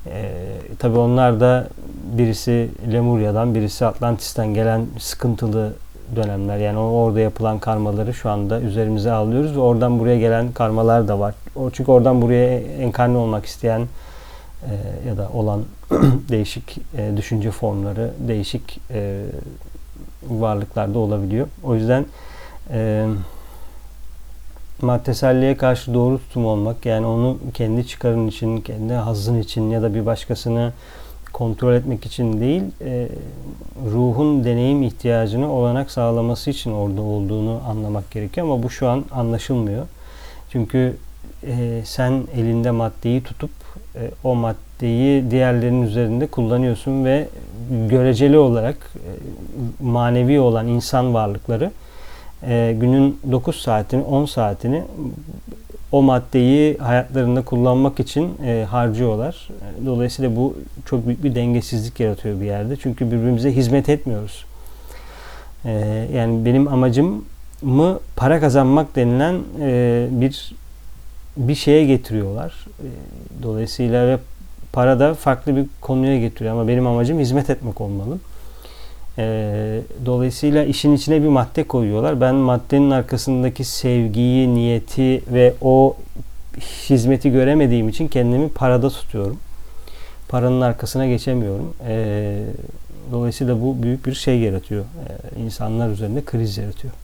Ee, 0.07 0.33
Tabi 0.79 0.99
onlar 0.99 1.41
da 1.41 1.69
birisi 2.19 2.69
Lemurya'dan, 2.93 3.55
birisi 3.55 3.87
Atlantis'ten 3.87 4.55
gelen 4.55 4.87
sıkıntılı 4.99 5.73
dönemler. 6.17 6.59
Yani 6.59 6.79
orada 6.79 7.21
yapılan 7.21 7.59
karmaları 7.59 8.15
şu 8.15 8.31
anda 8.31 8.61
üzerimize 8.61 9.13
alıyoruz 9.13 9.57
ve 9.57 9.61
oradan 9.61 9.99
buraya 9.99 10.19
gelen 10.19 10.53
karmalar 10.53 11.09
da 11.09 11.19
var. 11.21 11.35
O 11.57 11.71
çünkü 11.71 11.91
oradan 11.91 12.23
buraya 12.23 12.59
enkarne 12.61 13.17
olmak 13.17 13.47
isteyen 13.47 13.83
e, 14.71 15.09
ya 15.09 15.17
da 15.17 15.29
olan 15.35 15.63
değişik 16.29 16.79
e, 16.99 17.17
düşünce 17.17 17.51
formları, 17.51 18.11
değişik 18.29 18.81
e, 18.91 19.23
varlıklarda 20.29 20.99
olabiliyor. 20.99 21.47
O 21.65 21.75
yüzden 21.75 22.07
e, 22.71 23.07
maddeselliğe 24.83 25.57
karşı 25.57 25.95
doğru 25.95 26.19
tutum 26.19 26.47
olmak 26.47 26.87
yani 26.87 27.07
onu 27.07 27.39
kendi 27.55 27.87
çıkarın 27.87 28.29
için, 28.29 28.61
kendi 28.61 28.93
hazın 28.93 29.41
için 29.41 29.71
ya 29.71 29.83
da 29.83 29.95
bir 29.95 30.07
başkasını 30.07 30.73
kontrol 31.33 31.75
etmek 31.75 32.07
için 32.07 32.41
değil, 32.41 32.63
e, 32.81 33.09
ruhun 33.93 34.45
deneyim 34.45 34.83
ihtiyacını 34.83 35.53
olanak 35.53 35.91
sağlaması 35.91 36.51
için 36.51 36.73
orada 36.73 37.03
olduğunu 37.03 37.61
anlamak 37.69 38.11
gerekiyor 38.11 38.47
ama 38.47 38.63
bu 38.63 38.71
şu 38.71 38.89
an 38.89 39.05
anlaşılmıyor. 39.13 39.87
Çünkü 40.51 40.97
e, 41.47 41.83
sen 41.85 42.23
elinde 42.37 42.71
maddeyi 42.71 43.23
tutup 43.23 43.51
o 44.25 44.35
maddeyi 44.35 45.31
diğerlerinin 45.31 45.83
üzerinde 45.83 46.27
kullanıyorsun 46.27 47.05
ve 47.05 47.29
göreceli 47.89 48.39
olarak 48.39 48.77
e, 48.95 49.11
manevi 49.85 50.41
olan 50.41 50.69
insan 50.69 51.15
varlıkları 51.15 51.71
e, 52.47 52.77
günün 52.81 53.21
9 53.33 53.57
saatini 53.57 54.03
10 54.03 54.27
saatini 54.27 54.83
o 55.93 56.03
maddeyi 56.03 56.79
hayatlarında 56.79 57.43
kullanmak 57.43 58.01
için 58.01 58.31
e, 58.47 58.67
harcıyorlar. 58.71 59.49
Dolayısıyla 59.87 60.37
bu 60.37 60.57
çok 60.87 61.07
büyük 61.07 61.25
bir 61.25 61.35
dengesizlik 61.35 62.01
yaratıyor 62.01 62.41
bir 62.41 62.47
yerde. 62.47 62.77
Çünkü 62.77 63.07
birbirimize 63.07 63.53
hizmet 63.53 63.89
etmiyoruz. 63.89 64.45
E, 65.65 65.71
yani 66.15 66.45
benim 66.45 66.69
amacım 66.69 67.25
mı 67.63 68.01
para 68.17 68.41
kazanmak 68.41 68.97
denilen 68.97 69.39
e, 69.61 70.07
bir 70.11 70.55
bir 71.37 71.55
şeye 71.55 71.85
getiriyorlar. 71.85 72.67
E, 72.81 72.89
dolayısıyla 73.43 74.07
ve 74.07 74.19
para 74.73 75.01
da 75.01 75.15
farklı 75.15 75.57
bir 75.57 75.67
konuya 75.81 76.19
getiriyor 76.19 76.53
ama 76.53 76.69
benim 76.69 76.87
amacım 76.87 77.19
hizmet 77.19 77.51
etmek 77.51 77.81
olmalı. 77.81 78.19
E, 79.19 79.81
dolayısıyla 80.07 80.65
işin 80.65 80.97
içine 80.97 81.23
bir 81.23 81.29
madde 81.29 81.65
koyuyorlar. 81.65 82.21
Ben 82.21 82.35
maddenin 82.35 82.91
arkasındaki 82.91 83.65
sevgiyi, 83.65 84.55
niyeti 84.55 85.23
ve 85.33 85.55
o 85.61 85.97
hizmeti 86.89 87.31
göremediğim 87.31 87.89
için 87.89 88.09
kendimi 88.09 88.49
parada 88.49 88.91
tutuyorum. 88.91 89.39
Paranın 90.29 90.61
arkasına 90.61 91.07
geçemiyorum. 91.07 91.75
E, 91.89 92.43
dolayısıyla 93.13 93.63
bu 93.63 93.83
büyük 93.83 94.07
bir 94.07 94.15
şey 94.15 94.39
yaratıyor. 94.39 94.85
E, 94.85 95.41
insanlar 95.41 95.91
üzerinde 95.91 96.25
kriz 96.25 96.59
yaratıyor. 96.59 96.95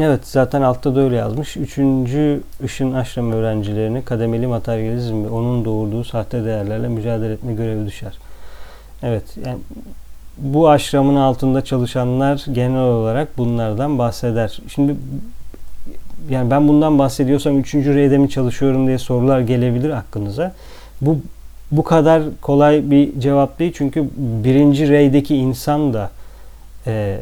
Evet 0.00 0.20
zaten 0.26 0.62
altta 0.62 0.94
da 0.94 1.00
öyle 1.00 1.16
yazmış. 1.16 1.56
Üçüncü 1.56 2.40
ışın 2.64 2.92
aşram 2.92 3.32
öğrencilerini 3.32 4.04
kademeli 4.04 4.46
materyalizm 4.46 5.24
ve 5.24 5.28
onun 5.28 5.64
doğurduğu 5.64 6.04
sahte 6.04 6.44
değerlerle 6.44 6.88
mücadele 6.88 7.32
etme 7.32 7.54
görevi 7.54 7.86
düşer. 7.86 8.12
Evet 9.02 9.24
yani 9.46 9.58
bu 10.38 10.68
aşramın 10.68 11.16
altında 11.16 11.64
çalışanlar 11.64 12.44
genel 12.52 12.82
olarak 12.82 13.38
bunlardan 13.38 13.98
bahseder. 13.98 14.60
Şimdi 14.68 14.96
yani 16.30 16.50
ben 16.50 16.68
bundan 16.68 16.98
bahsediyorsam 16.98 17.58
üçüncü 17.58 17.94
reyde 17.94 18.18
mi 18.18 18.30
çalışıyorum 18.30 18.86
diye 18.86 18.98
sorular 18.98 19.40
gelebilir 19.40 19.90
aklınıza. 19.90 20.52
Bu 21.00 21.18
bu 21.72 21.84
kadar 21.84 22.22
kolay 22.40 22.90
bir 22.90 23.20
cevap 23.20 23.58
değil 23.58 23.72
çünkü 23.76 24.08
birinci 24.16 24.88
reydeki 24.88 25.36
insan 25.36 25.94
da 25.94 26.10
e, 26.86 27.18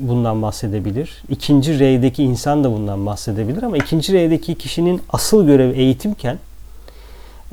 bundan 0.00 0.42
bahsedebilir. 0.42 1.22
İkinci 1.28 1.78
reydeki 1.78 2.22
insan 2.22 2.64
da 2.64 2.72
bundan 2.72 3.06
bahsedebilir 3.06 3.62
ama 3.62 3.76
ikinci 3.76 4.12
reydeki 4.12 4.54
kişinin 4.54 5.02
asıl 5.08 5.46
görevi 5.46 5.72
eğitimken 5.72 6.38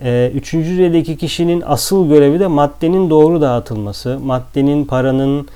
e, 0.04 0.32
üçüncü 0.36 0.78
reydeki 0.78 1.18
kişinin 1.18 1.64
asıl 1.66 2.10
görevi 2.10 2.40
de 2.40 2.48
maddenin 2.48 3.10
doğru 3.10 3.42
dağıtılması, 3.42 4.20
maddenin, 4.20 4.86
paranın, 4.86 5.48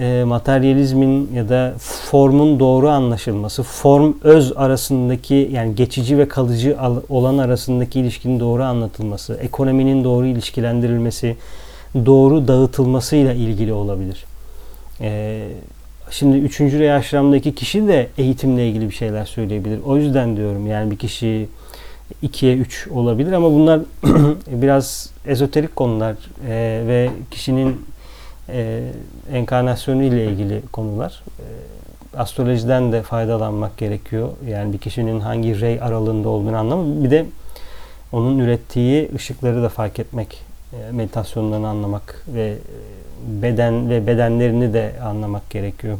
e, 0.00 0.24
materyalizmin 0.26 1.30
ya 1.34 1.48
da 1.48 1.74
formun 1.78 2.60
doğru 2.60 2.88
anlaşılması, 2.88 3.62
form 3.62 4.12
öz 4.22 4.52
arasındaki 4.56 5.50
yani 5.52 5.74
geçici 5.74 6.18
ve 6.18 6.28
kalıcı 6.28 6.76
olan 7.08 7.38
arasındaki 7.38 8.00
ilişkinin 8.00 8.40
doğru 8.40 8.62
anlatılması, 8.62 9.34
ekonominin 9.34 10.04
doğru 10.04 10.26
ilişkilendirilmesi, 10.26 11.36
doğru 11.94 12.48
dağıtılmasıyla 12.48 13.32
ilgili 13.32 13.72
olabilir. 13.72 14.24
E, 15.00 15.40
Şimdi 16.10 16.36
üçüncü 16.36 16.78
rey 16.78 16.92
aşramdaki 16.92 17.54
kişi 17.54 17.88
de 17.88 18.08
eğitimle 18.18 18.68
ilgili 18.68 18.90
bir 18.90 18.94
şeyler 18.94 19.24
söyleyebilir. 19.24 19.80
O 19.86 19.96
yüzden 19.96 20.36
diyorum 20.36 20.66
yani 20.66 20.90
bir 20.90 20.96
kişi 20.96 21.48
ikiye 22.22 22.56
üç 22.56 22.88
olabilir 22.88 23.32
ama 23.32 23.52
bunlar 23.52 23.80
biraz 24.46 25.10
ezoterik 25.26 25.76
konular 25.76 26.16
e, 26.48 26.82
ve 26.86 27.10
kişinin 27.30 27.86
e, 28.48 28.82
enkarnasyonu 29.32 30.02
ile 30.02 30.24
ilgili 30.24 30.62
konular. 30.72 31.22
E, 31.38 32.18
astrolojiden 32.18 32.92
de 32.92 33.02
faydalanmak 33.02 33.78
gerekiyor. 33.78 34.28
Yani 34.48 34.72
bir 34.72 34.78
kişinin 34.78 35.20
hangi 35.20 35.60
rey 35.60 35.82
aralığında 35.82 36.28
olduğunu 36.28 36.56
anlamak. 36.56 37.04
Bir 37.04 37.10
de 37.10 37.26
onun 38.12 38.38
ürettiği 38.38 39.10
ışıkları 39.14 39.62
da 39.62 39.68
fark 39.68 39.98
etmek, 39.98 40.42
e, 40.72 40.92
meditasyonlarını 40.92 41.68
anlamak 41.68 42.24
ve 42.28 42.46
e, 42.48 42.56
beden 43.42 43.90
ve 43.90 44.06
bedenlerini 44.06 44.72
de 44.72 44.92
anlamak 45.04 45.50
gerekiyor. 45.50 45.98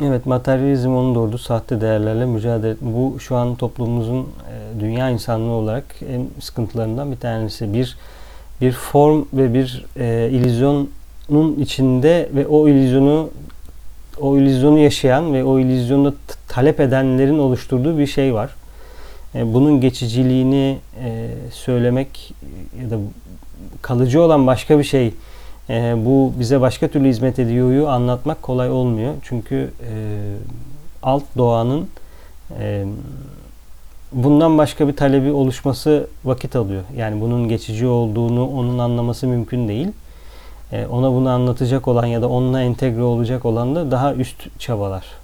Evet, 0.00 0.26
materyalizm 0.26 0.90
onun 0.90 1.14
doğurduğu 1.14 1.38
sahte 1.38 1.80
değerlerle 1.80 2.26
mücadele 2.26 2.76
Bu 2.80 3.20
şu 3.20 3.36
an 3.36 3.54
toplumumuzun 3.54 4.20
e, 4.20 4.80
dünya 4.80 5.10
insanlığı 5.10 5.52
olarak 5.52 5.84
en 6.08 6.26
sıkıntılarından 6.40 7.12
bir 7.12 7.16
tanesi. 7.16 7.72
Bir 7.72 7.96
bir 8.60 8.72
form 8.72 9.24
ve 9.32 9.54
bir 9.54 9.84
e, 9.96 10.30
illüzyonun 10.30 11.56
içinde 11.60 12.28
ve 12.34 12.46
o 12.46 12.68
illüzyonu 12.68 13.30
o 14.20 14.38
illüzyonu 14.38 14.78
yaşayan 14.78 15.34
ve 15.34 15.44
o 15.44 15.58
illüzyonu 15.58 16.14
talep 16.48 16.80
edenlerin 16.80 17.38
oluşturduğu 17.38 17.98
bir 17.98 18.06
şey 18.06 18.34
var. 18.34 18.50
E, 19.34 19.54
bunun 19.54 19.80
geçiciliğini 19.80 20.78
e, 21.04 21.28
söylemek 21.52 22.34
ya 22.82 22.90
da 22.90 22.98
kalıcı 23.82 24.22
olan 24.22 24.46
başka 24.46 24.78
bir 24.78 24.84
şey 24.84 25.14
e, 25.70 25.94
bu 26.04 26.32
bize 26.40 26.60
başka 26.60 26.88
türlü 26.88 27.08
hizmet 27.08 27.38
ediyoryu 27.38 27.88
anlatmak 27.88 28.42
kolay 28.42 28.70
olmuyor. 28.70 29.14
Çünkü 29.22 29.70
e, 29.80 29.94
alt 31.02 31.22
doğanın 31.36 31.88
e, 32.58 32.84
bundan 34.12 34.58
başka 34.58 34.88
bir 34.88 34.96
talebi 34.96 35.32
oluşması 35.32 36.06
vakit 36.24 36.56
alıyor. 36.56 36.82
Yani 36.96 37.20
bunun 37.20 37.48
geçici 37.48 37.86
olduğunu 37.86 38.48
onun 38.48 38.78
anlaması 38.78 39.26
mümkün 39.26 39.68
değil. 39.68 39.88
E, 40.72 40.86
ona 40.86 41.12
bunu 41.12 41.30
anlatacak 41.30 41.88
olan 41.88 42.06
ya 42.06 42.22
da 42.22 42.28
onunla 42.28 42.62
entegre 42.62 43.02
olacak 43.02 43.44
olan 43.44 43.74
da 43.74 43.90
daha 43.90 44.14
üst 44.14 44.58
çabalar. 44.58 45.21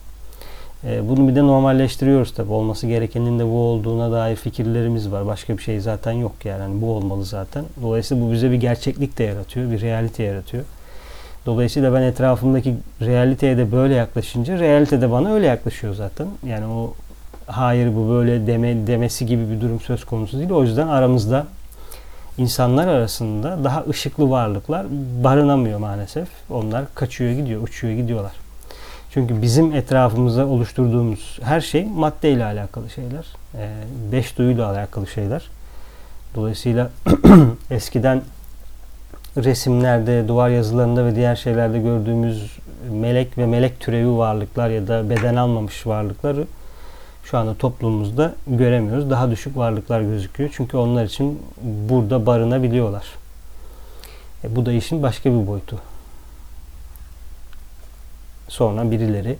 E, 0.85 1.09
bunu 1.09 1.29
bir 1.29 1.37
de 1.37 1.43
normalleştiriyoruz 1.43 2.35
tabi. 2.35 2.53
Olması 2.53 2.87
gerekenin 2.87 3.39
de 3.39 3.45
bu 3.45 3.59
olduğuna 3.59 4.13
dair 4.13 4.37
fikirlerimiz 4.37 5.13
var. 5.13 5.27
Başka 5.27 5.59
bir 5.59 5.63
şey 5.63 5.81
zaten 5.81 6.13
yok 6.13 6.33
yani. 6.45 6.61
yani 6.61 6.83
bu 6.83 6.91
olmalı 6.91 7.25
zaten. 7.25 7.65
Dolayısıyla 7.83 8.27
bu 8.27 8.33
bize 8.33 8.51
bir 8.51 8.57
gerçeklik 8.57 9.19
de 9.19 9.25
yaratıyor. 9.25 9.71
Bir 9.71 9.81
realite 9.81 10.23
yaratıyor. 10.23 10.65
Dolayısıyla 11.47 11.95
ben 11.95 12.03
etrafımdaki 12.03 12.75
realiteye 13.01 13.57
de 13.57 13.73
böyle 13.73 13.95
yaklaşınca 13.95 14.59
realite 14.59 15.01
de 15.01 15.11
bana 15.11 15.33
öyle 15.33 15.47
yaklaşıyor 15.47 15.95
zaten. 15.95 16.29
Yani 16.47 16.67
o 16.67 16.95
hayır 17.47 17.97
bu 17.97 18.11
böyle 18.11 18.47
deme, 18.47 18.87
demesi 18.87 19.27
gibi 19.27 19.51
bir 19.51 19.61
durum 19.61 19.81
söz 19.81 20.05
konusu 20.05 20.39
değil. 20.39 20.51
O 20.51 20.63
yüzden 20.63 20.89
aramızda 20.89 21.47
insanlar 22.39 22.89
arasında 22.89 23.65
daha 23.65 23.85
ışıklı 23.89 24.31
varlıklar 24.31 24.87
barınamıyor 25.25 25.79
maalesef. 25.79 26.29
Onlar 26.51 26.85
kaçıyor 26.95 27.33
gidiyor, 27.33 27.63
uçuyor 27.63 27.95
gidiyorlar. 27.95 28.48
Çünkü 29.11 29.43
bizim 29.43 29.73
etrafımıza 29.73 30.47
oluşturduğumuz 30.47 31.39
her 31.43 31.61
şey 31.61 31.85
maddeyle 31.85 32.45
alakalı 32.45 32.91
şeyler. 32.91 33.27
E, 33.55 33.71
beş 34.13 34.39
duyuyla 34.39 34.71
alakalı 34.71 35.07
şeyler. 35.07 35.51
Dolayısıyla 36.35 36.91
eskiden 37.71 38.23
resimlerde, 39.37 40.29
duvar 40.29 40.49
yazılarında 40.49 41.05
ve 41.05 41.15
diğer 41.15 41.37
şeylerde 41.37 41.79
gördüğümüz 41.79 42.59
melek 42.91 43.39
ve 43.39 43.47
melek 43.47 43.81
türevi 43.81 44.17
varlıklar 44.17 44.71
ya 44.71 44.89
da 44.89 45.11
beden 45.11 45.37
almamış 45.37 45.87
varlıkları 45.87 46.47
şu 47.25 47.39
anda 47.39 47.55
toplumumuzda 47.55 48.35
göremiyoruz. 48.47 49.11
Daha 49.11 49.31
düşük 49.31 49.57
varlıklar 49.57 50.01
gözüküyor. 50.01 50.51
Çünkü 50.53 50.77
onlar 50.77 51.05
için 51.05 51.43
burada 51.63 52.27
barınabiliyorlar. 52.27 53.05
E, 54.45 54.57
bu 54.57 54.67
da 54.67 54.73
işin 54.73 55.03
başka 55.03 55.31
bir 55.31 55.47
boyutu 55.47 55.79
sonra 58.59 58.91
birileri 58.91 59.37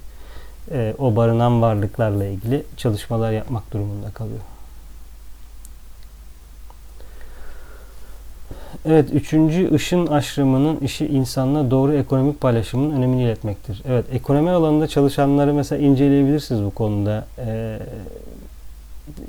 e, 0.73 0.95
o 0.99 1.17
barınan 1.17 1.63
varlıklarla 1.63 2.25
ilgili 2.25 2.63
çalışmalar 2.77 3.33
yapmak 3.33 3.73
durumunda 3.73 4.11
kalıyor. 4.11 4.41
Evet, 8.87 9.09
üçüncü 9.13 9.75
ışın 9.75 10.07
aşrımının 10.07 10.81
işi 10.81 11.07
insanla 11.07 11.71
doğru 11.71 11.95
ekonomik 11.95 12.41
paylaşımın 12.41 12.91
önemini 12.91 13.23
iletmektir. 13.23 13.83
Evet, 13.89 14.05
ekonomi 14.13 14.51
alanında 14.51 14.87
çalışanları 14.87 15.55
mesela 15.55 15.83
inceleyebilirsiniz 15.83 16.65
bu 16.65 16.71
konuda. 16.71 17.27
Ee, 17.39 17.79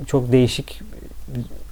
çok 0.06 0.32
değişik 0.32 0.80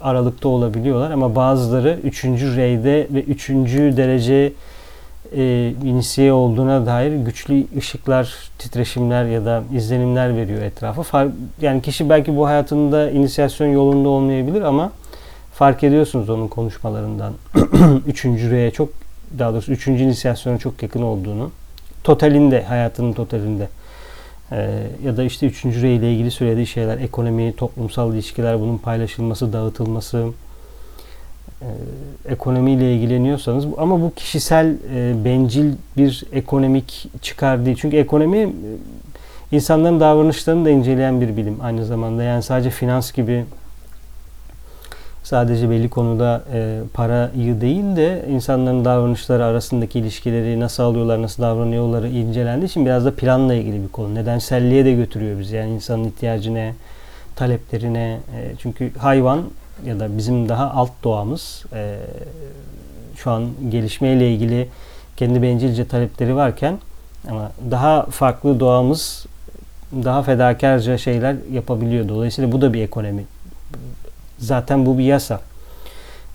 aralıkta 0.01 0.49
olabiliyorlar 0.49 1.11
ama 1.11 1.35
bazıları 1.35 1.99
üçüncü 2.05 2.57
reyde 2.57 3.07
ve 3.11 3.23
üçüncü 3.23 3.97
derece 3.97 4.53
e, 5.37 5.75
inisiye 5.85 6.33
olduğuna 6.33 6.87
dair 6.87 7.13
güçlü 7.13 7.65
ışıklar, 7.77 8.35
titreşimler 8.59 9.25
ya 9.25 9.45
da 9.45 9.63
izlenimler 9.75 10.37
veriyor 10.37 10.63
etrafa. 10.63 11.03
Far, 11.03 11.29
yani 11.61 11.83
kişi 11.83 12.11
belki 12.11 12.37
bu 12.37 12.47
hayatında 12.47 13.11
inisiyasyon 13.11 13.69
yolunda 13.69 14.09
olmayabilir 14.09 14.63
ama 14.63 14.93
fark 15.55 15.85
ediyorsunuz 15.85 16.31
onun 16.31 16.49
konuşmalarından. 16.49 17.33
üçüncü 18.07 18.51
R'ye 18.51 18.71
çok 18.71 18.89
daha 19.39 19.53
doğrusu 19.53 19.73
üçüncü 19.73 20.05
inisiyasyona 20.05 20.59
çok 20.59 20.83
yakın 20.83 21.03
olduğunu. 21.03 21.51
Totalinde, 22.05 22.63
hayatının 22.63 23.13
totalinde. 23.13 23.69
Ee, 24.53 24.87
ya 25.05 25.17
da 25.17 25.25
işte 25.25 25.47
üçüncü 25.47 25.83
R 25.83 25.95
ile 25.95 26.13
ilgili 26.13 26.31
söylediği 26.31 26.67
şeyler, 26.67 26.99
ekonomi, 26.99 27.57
toplumsal 27.57 28.15
ilişkiler, 28.15 28.61
bunun 28.61 28.79
paylaşılması, 28.79 29.53
dağıtılması, 29.53 30.27
ekonomiyle 32.29 32.95
ilgileniyorsanız 32.95 33.67
ama 33.79 34.01
bu 34.01 34.13
kişisel 34.15 34.77
e, 34.95 35.25
bencil 35.25 35.73
bir 35.97 36.25
ekonomik 36.33 37.07
çıkar 37.23 37.67
değil. 37.67 37.77
Çünkü 37.81 37.97
ekonomi 37.97 38.39
e, 38.39 38.51
insanların 39.53 40.01
davranışlarını 40.01 40.65
da 40.65 40.71
inceleyen 40.71 41.21
bir 41.21 41.37
bilim 41.37 41.59
aynı 41.63 41.85
zamanda. 41.85 42.23
Yani 42.23 42.43
sadece 42.43 42.71
finans 42.71 43.13
gibi 43.13 43.45
sadece 45.23 45.71
belli 45.71 45.89
konuda 45.89 46.45
e, 46.53 46.81
parayı 46.95 47.61
değil 47.61 47.97
de 47.97 48.25
insanların 48.31 48.85
davranışları 48.85 49.45
arasındaki 49.45 49.99
ilişkileri 49.99 50.61
nasıl 50.61 50.83
alıyorlar, 50.83 51.23
nasıl 51.23 51.43
davranıyorları 51.43 52.09
incelendiği 52.09 52.69
için 52.69 52.87
biraz 52.87 53.05
da 53.05 53.15
planla 53.15 53.55
ilgili 53.55 53.83
bir 53.83 53.89
konu. 53.89 54.15
Nedenselliğe 54.15 54.85
de 54.85 54.93
götürüyor 54.93 55.39
bizi. 55.39 55.57
Yani 55.57 55.75
insanın 55.75 56.05
ihtiyacına, 56.05 56.73
taleplerine. 57.37 58.21
E, 58.37 58.53
çünkü 58.59 58.93
hayvan 58.99 59.43
ya 59.87 60.01
da 60.01 60.19
bizim 60.19 60.49
daha 60.49 60.71
alt 60.71 60.91
doğamız 61.05 61.65
e, 61.73 61.97
şu 63.17 63.31
an 63.31 63.51
gelişmeyle 63.69 64.33
ilgili 64.33 64.69
kendi 65.17 65.43
bencilce 65.43 65.89
talepleri 65.89 66.37
varken 66.37 66.79
ama 67.29 67.53
daha 67.71 68.07
farklı 68.07 68.61
doğamız 68.61 69.27
daha 69.93 70.23
fedakarca 70.23 70.99
şeyler 70.99 71.37
yapabiliyor. 71.53 72.09
Dolayısıyla 72.09 72.53
bu 72.53 72.61
da 72.61 72.73
bir 72.73 72.83
ekonomi. 72.83 73.25
Zaten 74.39 74.87
bu 74.87 74.99
bir 74.99 75.05
yasa. 75.05 75.41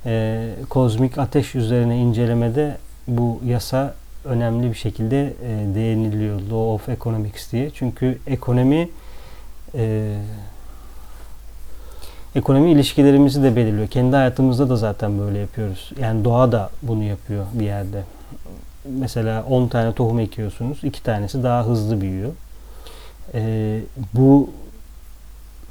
Ee, 0.06 0.50
kozmik 0.70 1.18
ateş 1.18 1.56
üzerine 1.56 1.98
incelemede 1.98 2.78
bu 3.08 3.40
yasa 3.46 3.94
önemli 4.26 4.70
bir 4.70 4.76
şekilde 4.76 5.22
e, 5.26 5.76
değiniliyor. 5.76 6.42
Law 6.42 6.56
of 6.56 6.90
Economics 6.90 7.52
diye. 7.52 7.70
Çünkü 7.70 8.20
ekonomi 8.28 8.90
e, 9.76 10.16
ekonomi 12.36 12.72
ilişkilerimizi 12.72 13.44
de 13.44 13.56
belirliyor. 13.56 13.88
Kendi 13.88 14.16
hayatımızda 14.16 14.70
da 14.70 14.76
zaten 14.76 15.20
böyle 15.20 15.40
yapıyoruz. 15.40 15.92
Yani 16.02 16.24
doğa 16.24 16.52
da 16.52 16.70
bunu 16.82 17.04
yapıyor 17.04 17.46
bir 17.54 17.66
yerde. 17.66 18.04
Mesela 18.86 19.44
10 19.50 19.68
tane 19.68 19.94
tohum 19.94 20.20
ekiyorsunuz. 20.20 20.84
2 20.84 21.04
tanesi 21.04 21.44
daha 21.44 21.66
hızlı 21.66 22.02
büyüyor. 22.02 22.32
Ee, 23.34 23.80
bu 24.14 24.50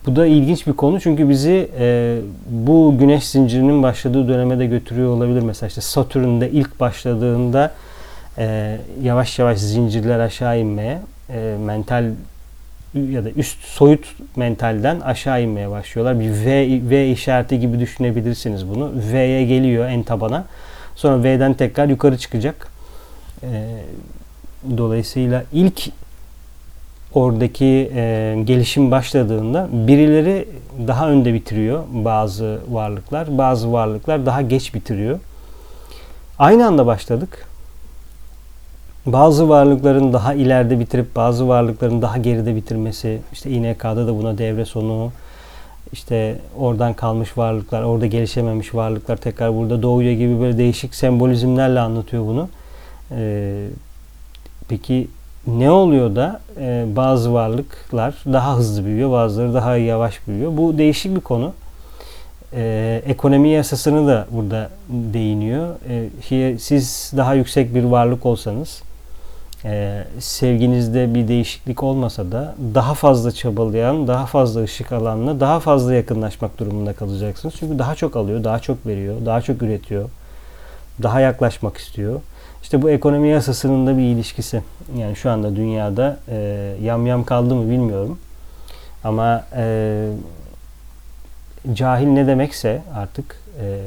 bu 0.07 0.17
da 0.17 0.27
ilginç 0.27 0.67
bir 0.67 0.73
konu 0.73 1.01
çünkü 1.01 1.29
bizi 1.29 1.71
e, 1.79 2.19
bu 2.51 2.95
güneş 2.99 3.29
zincirinin 3.29 3.83
başladığı 3.83 4.29
döneme 4.29 4.59
de 4.59 4.67
götürüyor 4.67 5.17
olabilir. 5.17 5.41
Mesela 5.43 5.69
işte 5.69 5.81
Satürn'de 5.81 6.51
ilk 6.51 6.81
başladığında 6.81 7.73
e, 8.39 8.79
yavaş 9.03 9.39
yavaş 9.39 9.59
zincirler 9.59 10.19
aşağı 10.19 10.61
inmeye, 10.61 10.99
e, 11.31 11.57
mental 11.67 12.05
ya 12.95 13.25
da 13.25 13.31
üst 13.31 13.65
soyut 13.65 14.15
mentalden 14.37 15.01
aşağı 15.01 15.43
inmeye 15.43 15.71
başlıyorlar. 15.71 16.21
Bir 16.21 16.31
V, 16.31 16.81
v 16.91 17.11
işareti 17.11 17.61
gibi 17.61 17.81
düşünebilirsiniz 17.81 18.69
bunu. 18.69 18.93
V'ye 19.13 19.45
geliyor 19.45 19.89
en 19.89 20.03
tabana. 20.03 20.45
Sonra 20.97 21.25
V'den 21.25 21.55
tekrar 21.55 21.89
yukarı 21.89 22.19
çıkacak. 22.19 22.69
E, 23.43 23.49
dolayısıyla 24.77 25.45
ilk 25.53 25.89
oradaki 27.15 27.91
e, 27.95 28.37
gelişim 28.45 28.91
başladığında 28.91 29.69
birileri 29.73 30.49
daha 30.89 31.11
önde 31.11 31.35
bitiriyor 31.35 31.85
bazı 31.93 32.61
varlıklar. 32.71 33.39
Bazı 33.39 33.73
varlıklar 33.73 34.27
daha 34.27 34.43
geç 34.43 34.75
bitiriyor. 34.75 35.21
Aynı 36.39 36.67
anda 36.67 36.87
başladık. 36.87 37.47
Bazı 39.07 39.49
varlıkların 39.49 40.13
daha 40.13 40.35
ileride 40.35 40.81
bitirip 40.81 41.17
bazı 41.17 41.49
varlıkların 41.49 42.03
daha 42.03 42.19
geride 42.19 42.57
bitirmesi, 42.57 43.19
işte 43.33 43.51
İNK'da 43.51 44.07
da 44.07 44.19
buna 44.19 44.39
devre 44.39 44.65
sonu, 44.65 45.13
işte 45.93 46.39
oradan 46.59 46.95
kalmış 46.95 47.39
varlıklar, 47.39 47.83
orada 47.83 48.07
gelişememiş 48.07 48.75
varlıklar 48.75 49.17
tekrar 49.17 49.55
burada 49.55 49.83
doğuyor 49.83 50.13
gibi 50.13 50.41
böyle 50.41 50.59
değişik 50.59 50.95
sembolizmlerle 50.95 51.81
anlatıyor 51.81 52.27
bunu. 52.27 52.49
Ee, 53.11 53.67
peki 54.69 55.09
ne 55.47 55.71
oluyor 55.71 56.17
da 56.17 56.41
e, 56.61 56.85
bazı 56.97 57.33
varlıklar 57.33 58.15
daha 58.33 58.57
hızlı 58.57 58.85
büyüyor, 58.85 59.11
bazıları 59.11 59.55
daha 59.55 59.77
yavaş 59.77 60.29
büyüyor? 60.29 60.57
Bu 60.57 60.79
değişik 60.79 61.17
bir 61.17 61.21
konu. 61.21 61.53
E, 62.55 63.03
ekonomi 63.07 63.49
yasasını 63.49 64.09
da 64.09 64.27
burada 64.31 64.71
değiniyor. 64.89 65.69
E, 66.31 66.59
siz 66.59 67.13
daha 67.17 67.35
yüksek 67.35 67.75
bir 67.75 67.85
varlık 67.85 68.27
olsanız, 68.27 68.83
e, 69.65 70.05
sevginizde 70.19 71.15
bir 71.15 71.29
değişiklik 71.29 71.83
olmasa 71.83 72.33
da 72.33 72.55
daha 72.75 72.95
fazla 72.95 73.33
çabalayan, 73.33 74.09
daha 74.09 74.27
fazla 74.27 74.63
ışık 74.63 74.93
alanla 74.93 75.41
daha 75.41 75.61
fazla 75.61 75.95
yakınlaşmak 75.95 76.59
durumunda 76.59 76.93
kalacaksınız. 76.93 77.55
Çünkü 77.59 77.79
daha 77.79 77.95
çok 77.95 78.17
alıyor, 78.17 78.45
daha 78.45 78.59
çok 78.59 78.87
veriyor, 78.87 79.17
daha 79.27 79.41
çok 79.41 79.63
üretiyor, 79.63 80.09
daha 81.03 81.21
yaklaşmak 81.21 81.77
istiyor. 81.77 82.21
İşte 82.63 82.83
bu 82.83 82.91
ekonomi 82.91 83.29
yasasının 83.29 83.87
da 83.87 83.99
bir 83.99 84.03
ilişkisi. 84.03 84.63
Yani 84.97 85.17
şu 85.17 85.31
anda 85.31 85.57
dünyada 85.57 86.19
e, 86.29 86.37
yam 86.83 87.07
yam 87.07 87.25
kaldı 87.25 87.55
mı 87.55 87.71
bilmiyorum. 87.71 88.19
Ama 89.05 89.45
e, 89.57 90.07
cahil 91.75 92.07
ne 92.07 92.27
demekse 92.27 92.83
artık 92.95 93.37
e, 93.61 93.79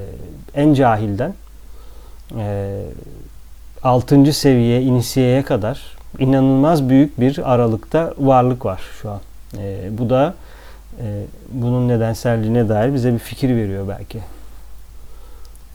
en 0.62 0.74
cahilden 0.74 1.34
e, 2.38 2.82
6. 3.86 4.34
seviye 4.34 4.82
inisiyeye 4.82 5.44
kadar 5.44 5.82
inanılmaz 6.20 6.90
büyük 6.90 7.20
bir 7.20 7.54
aralıkta 7.54 8.14
varlık 8.18 8.66
var 8.66 8.82
şu 9.02 9.10
an. 9.12 9.20
E, 9.58 9.98
bu 9.98 10.10
da 10.10 10.34
e, 11.02 11.22
bunun 11.52 11.88
nedenselliğine 11.88 12.70
dair 12.70 12.94
bize 12.94 13.14
bir 13.14 13.20
fikir 13.20 13.50
veriyor 13.50 13.88
belki. 13.88 14.20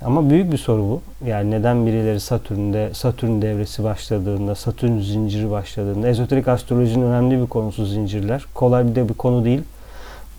Ama 0.05 0.31
büyük 0.31 0.53
bir 0.53 0.59
soru 0.59 0.83
bu. 0.83 1.03
Yani 1.27 1.51
neden 1.51 1.87
birileri 1.87 2.21
Satürn'de, 2.21 2.95
Satürn 2.95 3.43
devresi 3.43 3.85
başladığında, 3.85 4.55
Satürn 4.55 4.99
zinciri 4.99 5.51
başladığında, 5.51 6.09
ezoterik 6.09 6.49
astrolojinin 6.49 7.07
önemli 7.07 7.43
bir 7.43 7.47
konusu 7.47 7.87
zincirler. 7.87 8.45
Kolay 8.55 8.89
bir 8.89 8.95
de 8.95 9.09
bir 9.09 9.15
konu 9.15 9.45
değil. 9.45 9.63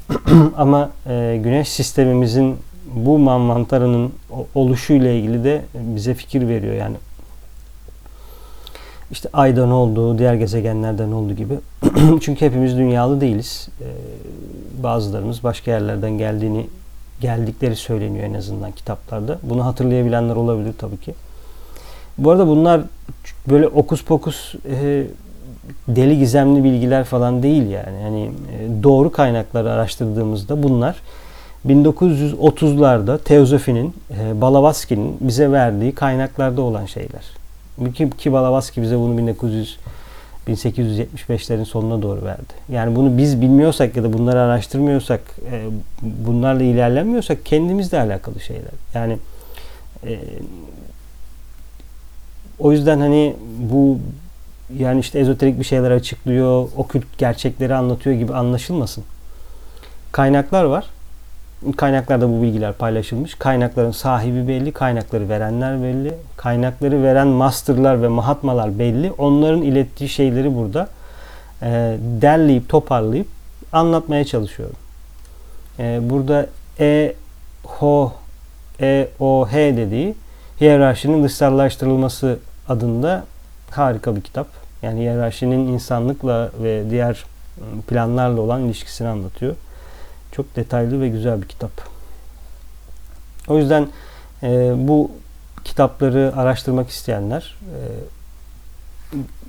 Ama 0.58 0.90
e, 1.10 1.40
güneş 1.44 1.70
sistemimizin 1.70 2.58
bu 2.96 3.20
manvantarının 3.20 4.14
oluşuyla 4.56 5.12
ilgili 5.12 5.44
de 5.44 5.62
bize 5.74 6.14
fikir 6.14 6.48
veriyor. 6.48 6.74
Yani 6.74 6.96
işte 9.12 9.30
ayda 9.34 9.66
ne 9.66 9.74
olduğu, 9.74 10.18
diğer 10.18 10.34
gezegenlerde 10.34 11.10
ne 11.10 11.16
olduğu 11.16 11.34
gibi. 11.34 11.54
Çünkü 12.22 12.46
hepimiz 12.46 12.78
dünyalı 12.78 13.22
değiliz. 13.22 13.68
Ee, 13.82 13.86
bazılarımız 14.84 15.44
başka 15.44 15.72
yerlerden 15.72 16.12
geldiğini 16.18 16.68
geldikleri 17.22 17.76
söyleniyor 17.76 18.26
en 18.26 18.34
azından 18.34 18.72
kitaplarda. 18.72 19.40
Bunu 19.44 19.66
hatırlayabilenler 19.66 20.36
olabilir 20.36 20.74
tabii 20.78 20.98
ki. 20.98 21.14
Bu 22.18 22.32
arada 22.32 22.48
bunlar 22.48 22.82
böyle 23.50 23.68
okus 23.68 24.04
pokus 24.04 24.56
e, 24.56 25.04
deli 25.88 26.20
gizemli 26.20 26.64
bilgiler 26.64 27.04
falan 27.04 27.44
değil 27.44 27.70
yani. 27.70 28.02
Yani 28.04 28.24
e, 28.26 28.84
doğru 28.84 29.12
kaynakları 29.12 29.72
araştırdığımızda 29.72 30.64
bunlar 30.64 30.96
1930'larda 31.68 33.18
Teozofi'nin, 33.24 33.96
e, 34.20 34.42
Balavaski'nin 34.42 35.18
bize 35.22 35.52
verdiği 35.52 35.92
kaynaklarda 35.92 36.62
olan 36.62 36.86
şeyler. 36.86 37.41
Ki, 37.94 38.10
ki 38.18 38.82
bize 38.82 38.98
bunu 38.98 39.18
1900 39.18 39.78
1875'lerin 40.48 41.66
sonuna 41.66 42.02
doğru 42.02 42.26
verdi. 42.26 42.54
Yani 42.72 42.96
bunu 42.96 43.18
biz 43.18 43.42
bilmiyorsak 43.42 43.98
ya 43.98 44.04
da 44.04 44.14
bunları 44.14 44.40
araştırmıyorsak, 44.40 45.22
e, 45.52 45.64
bunlarla 46.02 46.64
ilerlemiyorsak 46.64 47.46
kendimizle 47.46 48.00
alakalı 48.00 48.40
şeyler. 48.40 48.72
Yani 48.94 49.18
e, 50.06 50.20
o 52.60 52.72
yüzden 52.72 53.00
hani 53.00 53.36
bu 53.60 54.00
yani 54.78 55.00
işte 55.00 55.20
ezoterik 55.20 55.60
bir 55.60 55.64
şeyler 55.64 55.92
açıklıyor, 55.92 56.70
okült 56.76 57.04
gerçekleri 57.18 57.76
anlatıyor 57.76 58.16
gibi 58.16 58.34
anlaşılmasın. 58.34 59.04
Kaynaklar 60.12 60.64
var. 60.64 60.86
Kaynaklarda 61.78 62.30
bu 62.30 62.42
bilgiler 62.42 62.74
paylaşılmış. 62.74 63.36
Kaynakların 63.36 63.92
sahibi 63.92 64.48
belli, 64.48 64.72
kaynakları 64.72 65.30
verenler 65.30 65.84
belli. 65.84 66.14
Kaynakları 66.38 67.04
veren 67.04 67.28
masterlar 67.28 68.02
ve 68.02 68.08
mahatmalar 68.08 68.80
belli. 68.80 69.12
Onların 69.12 69.62
ilettiği 69.62 70.10
şeyleri 70.10 70.56
burada 70.56 70.88
e, 71.62 71.98
derleyip 72.22 72.70
toparlayıp 72.70 73.28
anlatmaya 73.72 74.26
çalışıyorum. 74.26 74.76
E, 75.80 76.00
burada 76.10 76.48
E, 76.80 77.14
Ho, 77.64 78.14
E, 78.82 79.08
O, 79.20 79.48
H 79.52 79.78
dediği 79.78 80.16
hiyerarşinin 80.62 81.24
dışsallaştırılması 81.24 82.40
adında 82.70 83.24
harika 83.72 84.16
bir 84.16 84.22
kitap. 84.22 84.48
Yani 84.82 85.00
hiyerarşinin 85.00 85.68
insanlıkla 85.68 86.50
ve 86.64 86.90
diğer 86.90 87.26
planlarla 87.88 88.42
olan 88.42 88.62
ilişkisini 88.62 89.08
anlatıyor. 89.08 89.56
Çok 90.32 90.56
detaylı 90.56 91.02
ve 91.02 91.10
güzel 91.10 91.42
bir 91.42 91.48
kitap. 91.48 91.72
O 93.48 93.58
yüzden 93.58 93.88
e, 94.44 94.74
bu 94.76 95.12
kitapları 95.64 96.34
araştırmak 96.36 96.90
isteyenler 96.90 97.56
e, 97.62 97.78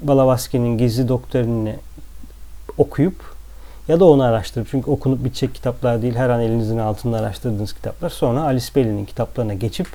Balavaski'nin 0.02 0.78
Gizli 0.78 1.08
Doktrinini 1.08 1.76
okuyup 2.78 3.32
ya 3.88 4.00
da 4.00 4.04
onu 4.04 4.22
araştırıp 4.22 4.68
çünkü 4.70 4.90
okunup 4.90 5.24
bitecek 5.24 5.54
kitaplar 5.54 6.02
değil 6.02 6.14
her 6.14 6.30
an 6.30 6.40
elinizin 6.40 6.78
altında 6.78 7.18
araştırdığınız 7.18 7.72
kitaplar 7.72 8.10
sonra 8.10 8.42
Alice 8.42 8.66
Bailey'nin 8.76 9.04
kitaplarına 9.04 9.54
geçip 9.54 9.86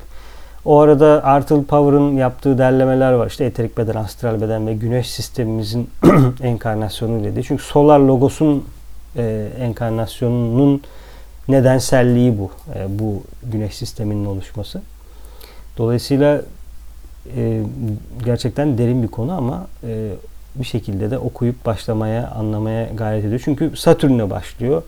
o 0.66 0.80
arada 0.80 1.24
Arthur 1.24 1.64
Power'ın 1.64 2.18
yaptığı 2.18 2.58
derlemeler 2.58 3.12
var. 3.12 3.28
İşte 3.28 3.46
eterik 3.46 3.78
beden, 3.78 3.96
astral 3.96 4.42
beden 4.42 4.68
ve 4.68 4.74
güneş 4.74 5.10
sistemimizin 5.10 5.90
enkarnasyonu 6.42 7.24
dedi. 7.24 7.44
Çünkü 7.44 7.64
solar 7.64 8.00
logosun 8.00 8.66
e, 9.18 9.48
enkarnasyonunun 9.60 10.82
nedenselliği 11.48 12.38
bu. 12.38 12.52
E, 12.76 13.00
bu 13.00 13.24
güneş 13.44 13.76
sisteminin 13.76 14.26
oluşması. 14.26 14.82
Dolayısıyla 15.78 16.42
e, 17.36 17.62
gerçekten 18.26 18.78
derin 18.78 19.04
bir 19.04 19.08
konu 19.08 19.32
ama 19.32 19.68
e, 19.88 20.12
bir 20.56 20.66
şekilde 20.66 21.12
de 21.12 21.18
okuyup 21.18 21.66
başlamaya, 21.66 22.28
anlamaya 22.28 22.88
gayret 22.88 23.26
ediyor. 23.26 23.42
Çünkü 23.46 23.78
Satürn'e 23.78 24.30
başlıyor. 24.30 24.84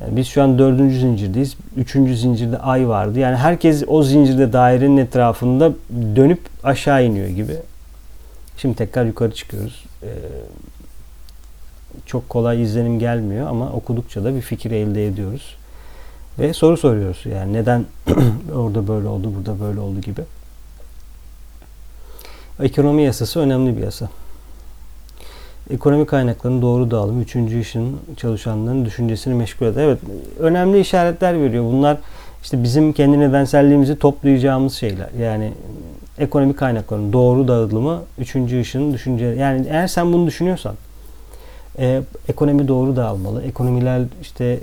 Yani 0.00 0.16
biz 0.16 0.26
şu 0.26 0.42
an 0.42 0.58
dördüncü 0.58 0.98
zincirdeyiz. 1.00 1.56
Üçüncü 1.76 2.16
zincirde 2.16 2.58
ay 2.58 2.88
vardı. 2.88 3.18
Yani 3.18 3.36
herkes 3.36 3.84
o 3.86 4.02
zincirde 4.02 4.52
dairenin 4.52 4.96
etrafında 4.96 5.72
dönüp 6.16 6.40
aşağı 6.64 7.04
iniyor 7.04 7.28
gibi. 7.28 7.56
Şimdi 8.56 8.76
tekrar 8.76 9.04
yukarı 9.04 9.34
çıkıyoruz. 9.34 9.84
Ee, 10.02 10.06
çok 12.06 12.28
kolay 12.28 12.62
izlenim 12.62 12.98
gelmiyor 12.98 13.46
ama 13.48 13.72
okudukça 13.72 14.24
da 14.24 14.34
bir 14.34 14.40
fikir 14.40 14.70
elde 14.70 15.06
ediyoruz. 15.06 15.56
Ve 16.38 16.52
soru 16.52 16.76
soruyoruz. 16.76 17.26
Yani 17.26 17.52
neden 17.52 17.84
orada 18.54 18.88
böyle 18.88 19.08
oldu, 19.08 19.32
burada 19.36 19.60
böyle 19.60 19.80
oldu 19.80 20.00
gibi. 20.00 20.22
Ekonomi 22.62 23.02
yasası 23.02 23.40
önemli 23.40 23.76
bir 23.76 23.82
yasa. 23.82 24.08
Ekonomi 25.70 26.06
kaynaklarının 26.06 26.62
doğru 26.62 26.90
dağılımı, 26.90 27.22
üçüncü 27.22 27.60
işin 27.60 27.98
çalışanların 28.16 28.84
düşüncesini 28.84 29.34
meşgul 29.34 29.66
eder. 29.66 29.82
Evet, 29.82 29.98
önemli 30.38 30.80
işaretler 30.80 31.40
veriyor. 31.40 31.64
Bunlar 31.64 31.98
işte 32.42 32.62
bizim 32.62 32.92
kendi 32.92 33.20
nedenselliğimizi 33.20 33.98
toplayacağımız 33.98 34.74
şeyler. 34.74 35.08
Yani 35.20 35.52
ekonomi 36.18 36.56
kaynaklarının 36.56 37.12
doğru 37.12 37.48
dağılımı, 37.48 38.02
üçüncü 38.18 38.60
işin 38.60 38.92
düşünce. 38.92 39.24
Yani 39.24 39.66
eğer 39.70 39.86
sen 39.86 40.12
bunu 40.12 40.26
düşünüyorsan, 40.26 40.74
e, 41.78 42.02
ekonomi 42.28 42.68
doğru 42.68 42.96
dağılmalı. 42.96 43.42
Ekonomiler 43.42 44.02
işte 44.22 44.58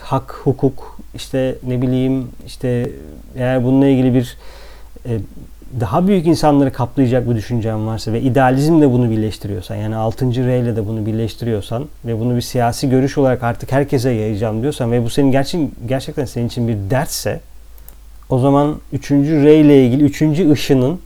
hak, 0.00 0.40
hukuk, 0.44 0.98
işte 1.14 1.54
ne 1.66 1.82
bileyim 1.82 2.28
işte 2.46 2.90
eğer 3.36 3.64
bununla 3.64 3.86
ilgili 3.86 4.14
bir 4.14 4.36
e, 5.06 5.18
daha 5.80 6.06
büyük 6.06 6.26
insanları 6.26 6.72
kaplayacak 6.72 7.30
bir 7.30 7.34
düşüncen 7.34 7.86
varsa 7.86 8.12
ve 8.12 8.20
idealizmle 8.20 8.92
bunu 8.92 9.10
birleştiriyorsan 9.10 9.76
yani 9.76 9.96
6. 9.96 10.46
R 10.46 10.60
ile 10.60 10.76
de 10.76 10.86
bunu 10.86 11.06
birleştiriyorsan 11.06 11.86
ve 12.04 12.20
bunu 12.20 12.36
bir 12.36 12.40
siyasi 12.40 12.90
görüş 12.90 13.18
olarak 13.18 13.42
artık 13.42 13.72
herkese 13.72 14.10
yayacağım 14.10 14.62
diyorsan 14.62 14.92
ve 14.92 15.04
bu 15.04 15.10
senin 15.10 15.32
gerçekten, 15.32 15.70
gerçekten 15.88 16.24
senin 16.24 16.46
için 16.46 16.68
bir 16.68 16.76
dertse 16.90 17.40
o 18.30 18.38
zaman 18.38 18.76
3. 18.92 19.10
R 19.10 19.60
ile 19.60 19.86
ilgili 19.86 20.04
3. 20.04 20.22
ışının 20.50 21.00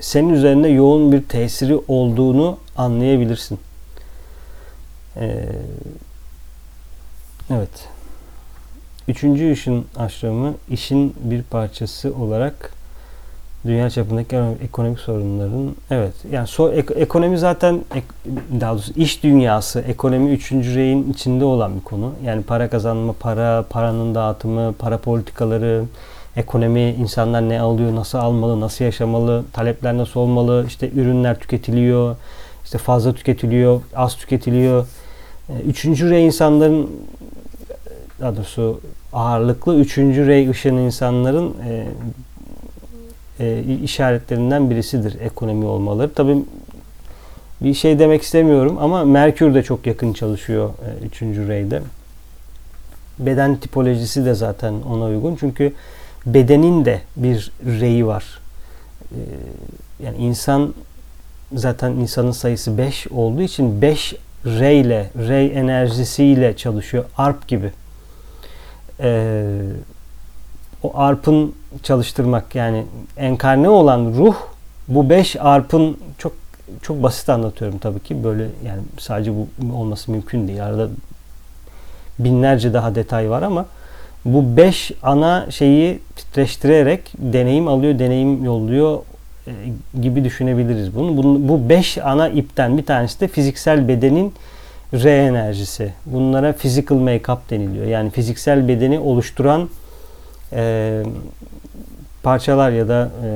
senin 0.00 0.28
üzerinde 0.28 0.68
yoğun 0.68 1.12
bir 1.12 1.22
tesiri 1.22 1.78
olduğunu 1.88 2.56
anlayabilirsin. 2.76 3.58
Ee, 5.20 5.48
evet. 7.50 7.88
Üçüncü 9.08 9.52
ışın 9.52 9.84
aşramı 9.96 10.54
işin 10.70 11.14
bir 11.20 11.42
parçası 11.42 12.14
olarak 12.14 12.72
dünya 13.66 13.90
çapındaki 13.90 14.36
ekonomik 14.64 15.00
sorunların 15.00 15.76
evet 15.90 16.14
yani 16.32 16.46
so, 16.46 16.72
ek, 16.72 16.94
ekonomi 16.94 17.38
zaten 17.38 17.80
ek, 17.94 18.06
daha 18.60 18.72
doğrusu 18.72 18.92
iş 18.96 19.22
dünyası 19.22 19.80
ekonomi 19.80 20.30
üçüncü 20.30 20.74
reyin 20.74 21.12
içinde 21.12 21.44
olan 21.44 21.76
bir 21.76 21.84
konu. 21.84 22.12
Yani 22.24 22.42
para 22.42 22.70
kazanma, 22.70 23.12
para, 23.20 23.64
paranın 23.70 24.14
dağıtımı, 24.14 24.74
para 24.78 24.98
politikaları, 24.98 25.84
ekonomi, 26.36 26.90
insanlar 26.90 27.48
ne 27.48 27.60
alıyor, 27.60 27.94
nasıl 27.94 28.18
almalı, 28.18 28.60
nasıl 28.60 28.84
yaşamalı, 28.84 29.44
talepler 29.52 29.96
nasıl 29.96 30.20
olmalı, 30.20 30.64
işte 30.66 30.90
ürünler 30.90 31.38
tüketiliyor, 31.38 32.16
işte 32.64 32.78
fazla 32.78 33.14
tüketiliyor, 33.14 33.80
az 33.96 34.16
tüketiliyor. 34.16 34.86
E, 35.48 35.52
üçüncü 35.60 36.10
rey 36.10 36.26
insanların 36.26 36.90
daha 38.20 38.36
doğrusu 38.36 38.80
ağırlıklı 39.12 39.76
üçüncü 39.76 40.26
rey 40.26 40.50
ışın 40.50 40.76
insanların 40.76 41.54
e, 41.68 41.88
e, 43.40 43.62
işaretlerinden 43.84 44.70
birisidir 44.70 45.20
ekonomi 45.20 45.64
olmaları. 45.64 46.12
Tabii 46.14 46.36
bir 47.60 47.74
şey 47.74 47.98
demek 47.98 48.22
istemiyorum 48.22 48.76
ama 48.80 49.04
Merkür 49.04 49.54
de 49.54 49.62
çok 49.62 49.86
yakın 49.86 50.12
çalışıyor 50.12 50.70
3. 51.06 51.22
E, 51.22 51.26
reyde. 51.26 51.82
Beden 53.18 53.56
tipolojisi 53.56 54.24
de 54.24 54.34
zaten 54.34 54.74
ona 54.90 55.04
uygun. 55.04 55.36
Çünkü 55.40 55.72
bedenin 56.26 56.84
de 56.84 57.00
bir 57.16 57.52
reyi 57.64 58.06
var. 58.06 58.24
E, 59.10 59.20
yani 60.04 60.16
insan 60.16 60.74
zaten 61.54 61.90
insanın 61.90 62.30
sayısı 62.30 62.78
5 62.78 63.06
olduğu 63.08 63.42
için 63.42 63.82
5 63.82 64.14
rey 64.60 64.80
ile, 64.80 65.10
rey 65.28 65.58
enerjisiyle 65.58 66.56
çalışıyor. 66.56 67.04
Arp 67.16 67.48
gibi. 67.48 67.72
Eee 69.02 69.48
o 70.82 70.98
arpın 70.98 71.54
çalıştırmak 71.82 72.54
yani 72.54 72.84
enkarne 73.16 73.68
olan 73.68 74.12
ruh 74.16 74.36
bu 74.88 75.10
beş 75.10 75.36
arpın 75.40 75.96
çok 76.18 76.32
çok 76.82 77.02
basit 77.02 77.28
anlatıyorum 77.28 77.78
tabii 77.78 78.00
ki 78.00 78.24
böyle 78.24 78.42
yani 78.42 78.82
sadece 78.98 79.32
bu 79.34 79.48
olması 79.74 80.10
mümkün 80.10 80.48
değil. 80.48 80.66
Arada 80.66 80.88
binlerce 82.18 82.72
daha 82.72 82.94
detay 82.94 83.30
var 83.30 83.42
ama 83.42 83.66
bu 84.24 84.56
beş 84.56 84.92
ana 85.02 85.50
şeyi 85.50 85.98
titreştirerek 86.16 87.12
deneyim 87.18 87.68
alıyor, 87.68 87.98
deneyim 87.98 88.44
yolluyor 88.44 88.98
gibi 90.02 90.24
düşünebiliriz 90.24 90.94
bunu. 90.94 91.16
bunu. 91.16 91.48
Bu 91.48 91.68
beş 91.68 91.98
ana 91.98 92.28
ipten 92.28 92.78
bir 92.78 92.86
tanesi 92.86 93.20
de 93.20 93.28
fiziksel 93.28 93.88
bedenin 93.88 94.34
re 94.92 95.16
enerjisi. 95.16 95.92
Bunlara 96.06 96.52
physical 96.52 96.98
make-up 96.98 97.38
deniliyor. 97.50 97.86
Yani 97.86 98.10
fiziksel 98.10 98.68
bedeni 98.68 98.98
oluşturan 98.98 99.68
e, 100.52 101.02
parçalar 102.22 102.70
ya 102.70 102.88
da 102.88 103.10
e, 103.24 103.28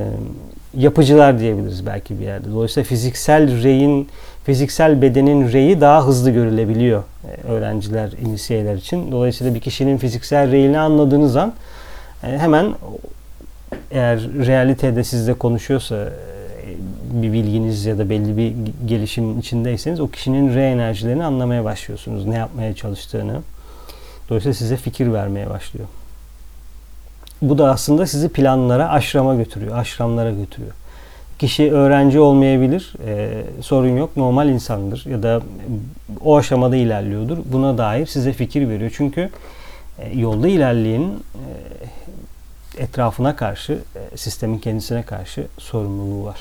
yapıcılar 0.81 1.39
diyebiliriz 1.39 1.87
belki 1.87 2.21
bir 2.21 2.25
yerde. 2.25 2.53
Dolayısıyla 2.53 2.89
fiziksel 2.89 3.63
reyin, 3.63 4.09
fiziksel 4.45 5.03
bedenin 5.03 5.53
reyi 5.53 5.81
daha 5.81 6.07
hızlı 6.07 6.31
görülebiliyor 6.31 7.03
e, 7.03 7.53
öğrenciler, 7.53 8.13
inisiyeler 8.13 8.75
için. 8.75 9.13
Dolayısıyla 9.13 9.55
bir 9.55 9.61
kişinin 9.61 9.99
fiziksel 9.99 10.51
reyini 10.51 10.79
anladığınız 10.79 11.37
an 11.37 11.53
e, 12.25 12.39
hemen 12.39 12.75
eğer 13.93 14.21
realitede 14.47 15.05
sizle 15.05 15.35
konuşuyorsa 15.35 15.97
e, 15.97 17.23
bir 17.23 17.33
bilginiz 17.33 17.87
ya 17.87 17.99
da 17.99 18.11
belli 18.11 18.37
bir 18.37 18.55
gelişim 18.87 19.39
içindeyseniz 19.39 20.01
o 20.01 20.09
kişinin 20.09 20.55
re 20.55 20.71
enerjilerini 20.71 21.25
anlamaya 21.25 21.65
başlıyorsunuz. 21.65 22.27
Ne 22.27 22.37
yapmaya 22.37 22.75
çalıştığını. 22.75 23.41
Dolayısıyla 24.29 24.55
size 24.55 24.77
fikir 24.77 25.13
vermeye 25.13 25.51
başlıyor. 25.51 25.87
Bu 27.43 27.59
da 27.59 27.71
aslında 27.71 28.07
sizi 28.07 28.29
planlara, 28.29 28.89
aşrama 28.89 29.35
götürüyor, 29.35 29.79
aşramlara 29.79 30.31
götürüyor. 30.31 30.73
Kişi 31.39 31.73
öğrenci 31.73 32.21
olmayabilir, 32.21 32.93
e, 33.07 33.43
sorun 33.61 33.97
yok, 33.97 34.17
normal 34.17 34.49
insandır 34.49 35.07
ya 35.11 35.23
da 35.23 35.43
o 36.25 36.37
aşamada 36.37 36.77
ilerliyordur. 36.77 37.39
Buna 37.53 37.79
dair 37.79 38.07
size 38.07 38.33
fikir 38.33 38.69
veriyor. 38.69 38.93
Çünkü 38.97 39.31
e, 39.99 40.19
yolda 40.19 40.49
ilerleyenin 40.49 41.11
e, 41.11 41.45
etrafına 42.79 43.37
karşı, 43.37 43.83
e, 43.97 44.17
sistemin 44.17 44.59
kendisine 44.59 45.03
karşı 45.03 45.47
sorumluluğu 45.59 46.25
var. 46.25 46.39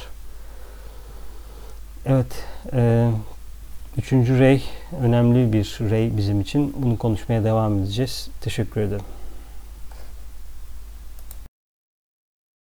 Evet, 2.06 2.44
e, 2.74 3.10
üçüncü 3.98 4.40
rey 4.40 4.64
önemli 5.02 5.54
bir 5.54 5.78
rey 5.80 6.18
bizim 6.18 6.42
için. 6.42 6.74
Bunu 6.78 6.98
konuşmaya 6.98 7.44
devam 7.44 7.80
edeceğiz. 7.80 8.30
Teşekkür 8.42 8.82
ederim. 8.82 9.06